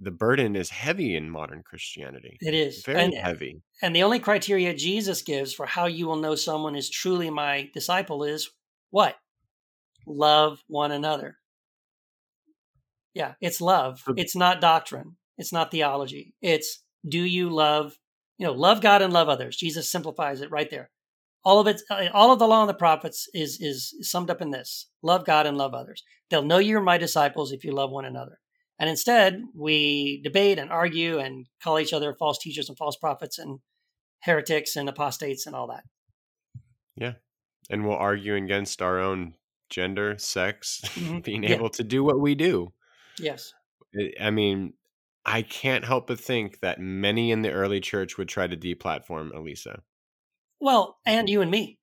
[0.00, 2.38] the burden is heavy in modern Christianity.
[2.40, 3.62] It is Very and, heavy.
[3.82, 7.70] and the only criteria Jesus gives for how you will know someone is truly my
[7.74, 8.50] disciple is
[8.90, 9.16] what?
[10.06, 11.37] Love one another.
[13.14, 14.02] Yeah, it's love.
[14.16, 15.16] It's not doctrine.
[15.38, 16.34] It's not theology.
[16.42, 17.96] It's do you love,
[18.38, 19.56] you know, love God and love others.
[19.56, 20.90] Jesus simplifies it right there.
[21.44, 24.42] All of it, uh, all of the law and the prophets is is summed up
[24.42, 26.02] in this: love God and love others.
[26.30, 28.38] They'll know you're my disciples if you love one another.
[28.78, 33.38] And instead, we debate and argue and call each other false teachers and false prophets
[33.38, 33.58] and
[34.20, 35.84] heretics and apostates and all that.
[36.96, 37.14] Yeah,
[37.70, 39.34] and we'll argue against our own
[39.70, 41.22] gender, sex, Mhm.
[41.24, 41.54] being Yeah.
[41.54, 42.72] able to do what we do.
[43.20, 43.52] Yes.
[44.20, 44.74] I- mean,
[45.24, 49.32] I can't help but think that many in the early church would try to deplatform
[49.32, 49.80] Alisa.
[50.60, 51.78] Well, and you and me.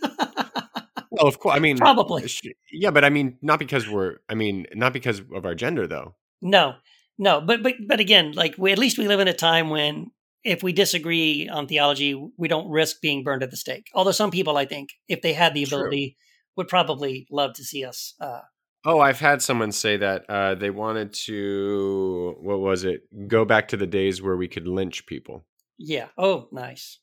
[1.18, 1.56] Well, of course.
[1.56, 2.30] I mean, Probably.
[2.72, 4.18] Yeah, but I mean, not because we're.
[4.30, 6.16] I mean, not because of our gender, though.
[6.42, 6.76] No,
[7.18, 10.12] no, but but but again, like we at least we live in a time when
[10.44, 13.88] if we disagree on theology, we don't risk being burned at the stake.
[13.94, 15.80] Although some people, I think, if they had the True.
[15.80, 16.18] ability,
[16.56, 18.14] would probably love to see us.
[18.20, 18.42] Uh,
[18.90, 22.36] Oh, I've had someone say that uh, they wanted to.
[22.40, 23.02] What was it?
[23.28, 25.46] Go back to the days where we could lynch people.
[25.78, 26.08] yeah.
[26.18, 27.00] Oh, nice.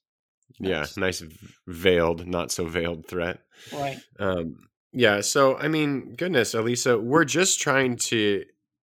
[0.61, 0.97] Yeah, Nice.
[0.97, 1.23] nice
[1.67, 3.41] veiled, not so veiled threat.
[3.73, 3.99] Right.
[4.19, 4.57] Um,
[4.93, 5.21] yeah.
[5.21, 8.45] So, I mean, goodness, Alisa, we're just trying to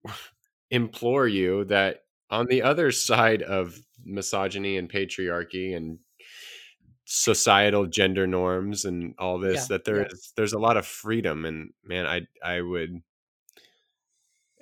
[0.71, 5.99] implore you that on the other side of misogyny and patriarchy and
[7.11, 10.07] societal gender norms and all this, Yeah, that there yeah.
[10.11, 11.45] is there's a lot of freedom.
[11.45, 13.01] And man, I I would.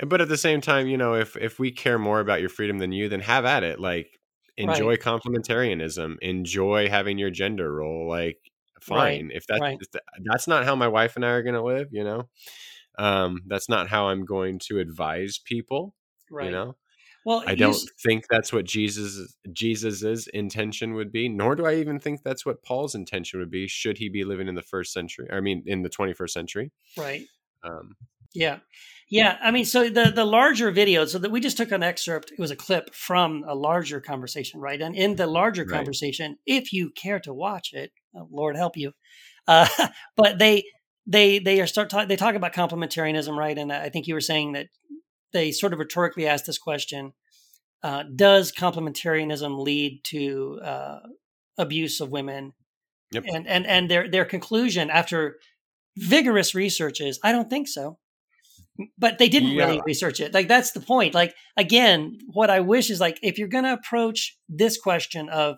[0.06, 2.78] But at the same time, you know, if if we care more about your freedom
[2.78, 3.80] than you, then have at it.
[3.80, 4.20] Like,
[4.56, 6.18] enjoy complementarianism.
[6.22, 8.08] Enjoy having your gender role.
[8.08, 8.40] Like,
[8.90, 9.32] Right, fine.
[9.34, 9.80] If that's right.
[9.80, 9.88] if
[10.24, 12.30] that's not how my wife and I are going to live, you know,
[13.00, 15.96] um, that's not how I'm going to advise people.
[16.30, 16.46] Right.
[16.46, 16.78] You know,
[17.28, 21.76] Well, I don't s- think that's what Jesus Jesus's intention would be, nor do I
[21.76, 23.68] even think that's what Paul's intention would be.
[23.68, 25.28] Should he be living in the first century?
[25.32, 26.72] I mean, in the 21st century.
[26.98, 27.28] Right.
[27.64, 27.98] Um,
[28.34, 28.60] Yeah.
[29.10, 29.38] Yeah.
[29.42, 32.40] I mean, so the the larger video, so that we just took an excerpt, it
[32.40, 34.82] was a clip from a larger conversation, right?
[34.82, 35.72] And in the larger Right.
[35.72, 38.94] conversation, if you care to watch it, uh, Lord help you.
[39.48, 39.68] Uh,
[40.18, 40.64] but they
[41.06, 43.58] they they are start talk, they talk about complementarianism, right?
[43.58, 44.68] And I think you were saying that
[45.34, 47.14] they sort of rhetorically asked this question:
[47.84, 51.00] uh, Does complementarianism lead to uh,
[51.58, 52.54] abuse of women?
[53.12, 53.24] Yep.
[53.34, 55.38] And and and their their conclusion after
[55.98, 57.98] vigorous research is, I don't think so.
[58.98, 60.36] But they didn't really research it.
[60.36, 61.16] Like that's the point.
[61.16, 65.58] Like again, what I wish is like if you're going to approach this question of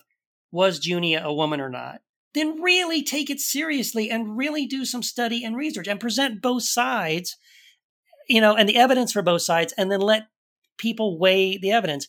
[0.51, 1.99] was Junia a woman or not,
[2.33, 6.63] then really take it seriously and really do some study and research and present both
[6.63, 7.35] sides,
[8.29, 10.27] you know, and the evidence for both sides, and then let
[10.77, 12.07] people weigh the evidence.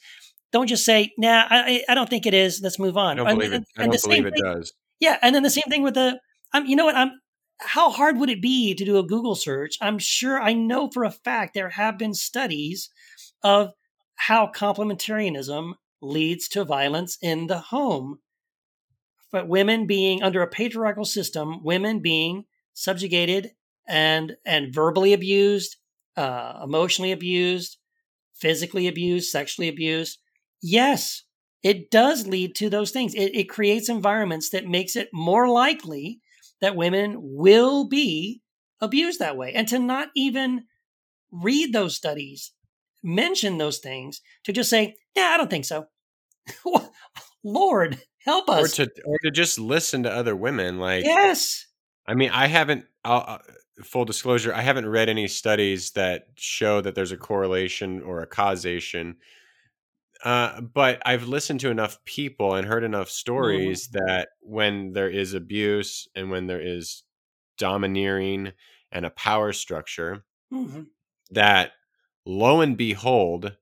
[0.52, 2.60] Don't just say, "Nah, I, I don't think it is.
[2.62, 3.64] Let's move on." I don't And- believe it.
[3.76, 4.72] I don't believe it thing- does.
[5.00, 6.20] yeah, and then the same thing with the.
[6.52, 6.66] I'm.
[6.66, 6.96] You know what?
[6.96, 7.12] I'm.
[7.62, 9.76] How hard would it be to do a Google search?
[9.80, 10.40] I'm sure.
[10.40, 12.88] I know for a fact there have been studies
[13.42, 13.70] of
[14.16, 18.18] how complementarianism leads to violence in the home.
[19.32, 22.44] But women being under a patriarchal system, women being
[22.74, 23.52] subjugated
[23.86, 25.76] and and verbally abused,
[26.16, 27.78] uh, emotionally abused,
[28.34, 30.18] physically abused, sexually abused.
[30.62, 31.24] Yes,
[31.62, 33.14] it does lead to those things.
[33.14, 36.20] It, it creates environments that makes it more likely
[36.60, 38.42] that women will be
[38.80, 39.52] abused that way.
[39.54, 40.64] And to not even
[41.30, 42.52] read those studies,
[43.02, 45.86] mention those things, to just say, yeah, I don't think so.
[47.44, 48.72] Lord, help Or us.
[48.76, 50.78] to or to just listen to other women.
[50.78, 51.66] Like, yes.
[52.06, 52.84] I mean, I haven't.
[53.04, 53.38] Uh,
[53.82, 58.26] full disclosure, I haven't read any studies that show that there's a correlation or a
[58.26, 59.16] causation.
[60.24, 65.32] Uh, but I've listened to enough people and heard enough stories that when there is
[65.32, 67.04] abuse and when there is
[67.56, 68.52] domineering
[68.92, 70.88] and a power structure, Mhm.
[71.30, 71.72] that
[72.26, 73.56] lo and behold,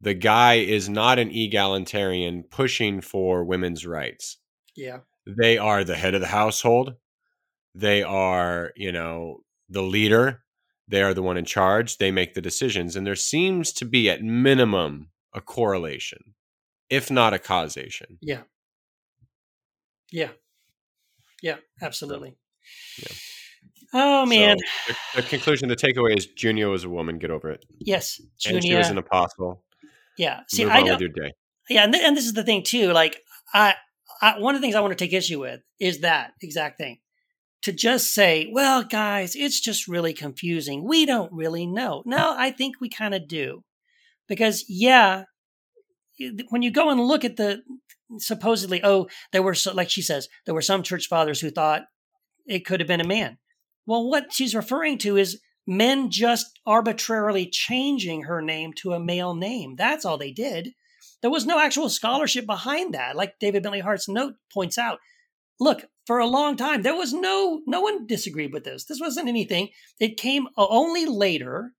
[0.00, 4.38] the guy is not an egalitarian pushing for women's rights
[4.74, 5.00] Yeah.
[5.26, 6.96] they are the head of the household
[7.76, 10.42] they are you know the leader
[10.88, 14.08] they are the one in charge they make the decisions and there seems to be
[14.08, 16.34] at minimum a correlation
[16.88, 18.42] if not a causation Yeah.
[20.12, 20.30] Yeah.
[21.42, 22.36] Yeah, absolutely.
[22.98, 23.12] yeah.
[23.92, 24.56] Oh man.
[24.58, 28.20] So, the, the conclusion the takeaway is junia was a woman get over it yes.
[28.46, 29.62] and she was an apostle
[30.16, 30.40] Yeah.
[30.48, 31.32] See, move I on don't, with your day
[31.68, 32.92] yeah, and, th- and this is the thing too.
[32.92, 33.20] Like,
[33.52, 33.74] I,
[34.22, 36.98] I, one of the things I want to take issue with is that exact thing.
[37.66, 40.86] To just say, well, guys, it's just really confusing.
[40.86, 42.04] We don't really know.
[42.06, 43.64] No, I think we kind of do.
[44.28, 45.24] Because, yeah,
[46.50, 47.62] when you go and look at the
[48.18, 51.86] supposedly, oh, there were, so, like she says, there were some church fathers who thought
[52.46, 53.38] it could have been a man.
[53.84, 59.34] Well, what she's referring to is men just arbitrarily changing her name to a male
[59.34, 59.74] name.
[59.76, 60.68] That's all they did.
[61.20, 63.16] There was no actual scholarship behind that.
[63.16, 65.00] Like David Bentley Hart's note points out,
[65.60, 68.84] look, for a long time, there was no, no one disagreed with this.
[68.84, 69.70] This wasn't anything.
[69.98, 71.72] It came only later.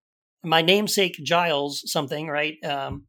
[0.44, 2.64] My namesake Giles something, right?
[2.64, 3.04] Um,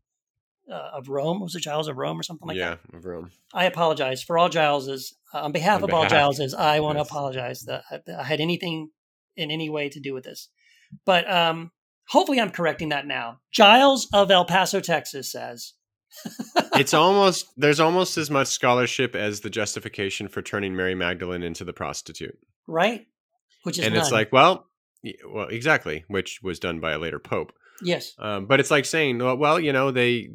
[0.70, 1.40] uh, of Rome.
[1.40, 2.80] Was it Giles of Rome or something like yeah that?
[2.92, 3.30] Yeah, of Rome.
[3.54, 5.14] I apologize for all Gileses.
[5.32, 6.12] Uh, on behalf On of all behalf.
[6.12, 7.10] Gileses, I want to Yes.
[7.10, 8.90] apologize that I, that I had anything
[9.36, 10.48] in any way to do with this.
[11.04, 11.70] But um,
[12.08, 13.40] hopefully I'm correcting that now.
[13.52, 15.74] Giles of El Paso, Texas says,
[16.74, 21.64] it's almost there's almost as much scholarship as the justification for turning mary magdalene into
[21.64, 22.38] the prostitute.
[22.66, 23.06] Right?
[23.64, 24.66] Which is and it's like well
[25.26, 27.52] well exactly which was done by a later pope.
[27.82, 30.30] Yes, um, but it's like saying well, well you know they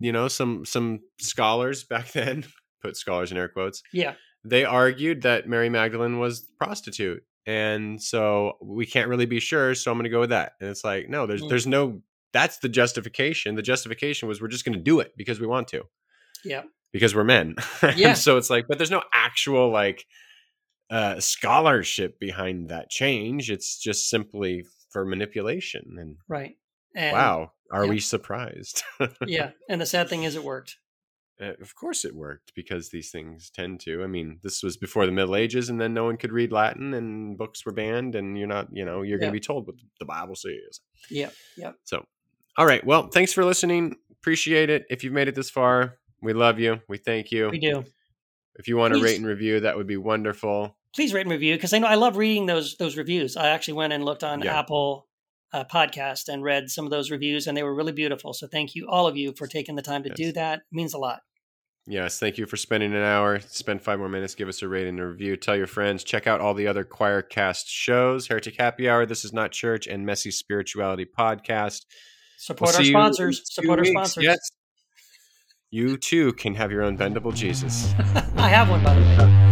[0.00, 2.44] you know some some scholars back then
[2.82, 4.14] put scholars in air quotes yeah,
[4.44, 7.22] they argued that mary magdalene was prostitute.
[7.46, 10.52] And so we can't really be sure so i'm going to go with that.
[10.60, 11.48] And it's like no there's Mm.
[11.48, 12.02] there's no
[12.32, 15.68] that's the justification the justification was we're just going to do it because we want
[15.68, 15.82] to
[16.44, 16.62] yeah,
[16.92, 17.56] because we're men.
[17.96, 18.14] Yeah.
[18.14, 20.04] So it's like, but there's no actual like
[20.90, 23.50] uh scholarship behind that change.
[23.50, 25.96] It's just simply for manipulation.
[25.98, 26.56] And right.
[26.94, 27.90] And, wow, are yeah.
[27.90, 28.82] we surprised?
[29.26, 30.78] Yeah, and the sad thing is, it worked.
[31.40, 34.02] Uh, of course it worked because these things tend to.
[34.02, 36.94] I mean, this was before the Middle Ages and then no one could read Latin
[36.94, 39.76] and books were banned and you're not, you know, you're going to be told what
[40.00, 40.80] the Bible says.
[41.10, 41.74] Yep, yep.
[41.84, 42.04] So,
[42.58, 42.84] all right.
[42.84, 43.96] Well, thanks for listening.
[44.20, 44.84] Appreciate it.
[44.90, 46.80] If you've made it this far, we love you.
[46.88, 47.48] We thank you.
[47.48, 47.84] We do.
[48.56, 50.76] If you want to rate and review, that would be wonderful.
[50.94, 53.36] Please rate and review because I know I love reading those those reviews.
[53.36, 54.58] I actually went and looked on Yeah.
[54.58, 55.06] Apple
[55.52, 58.34] uh, Podcast and read some of those reviews, and they were really beautiful.
[58.34, 60.58] So thank you, all of you, for taking the time to do that.
[60.58, 61.20] It means a lot.
[61.86, 63.40] Yes, thank you for spending an hour.
[63.40, 64.34] Spend five more minutes.
[64.34, 65.36] Give us a rating and a review.
[65.36, 66.04] Tell your friends.
[66.04, 70.04] Check out all the other Quoircast shows: Heretic Happy Hour, This Is Not Church, and
[70.04, 71.86] Messy Spirituality Podcast.
[72.38, 73.42] Support We'll our see you in sponsors.
[73.52, 74.24] Support our sponsors.
[74.24, 74.38] Yes,
[75.70, 77.92] you too can have your own bendable Jesus.
[78.36, 79.47] I have one by the way.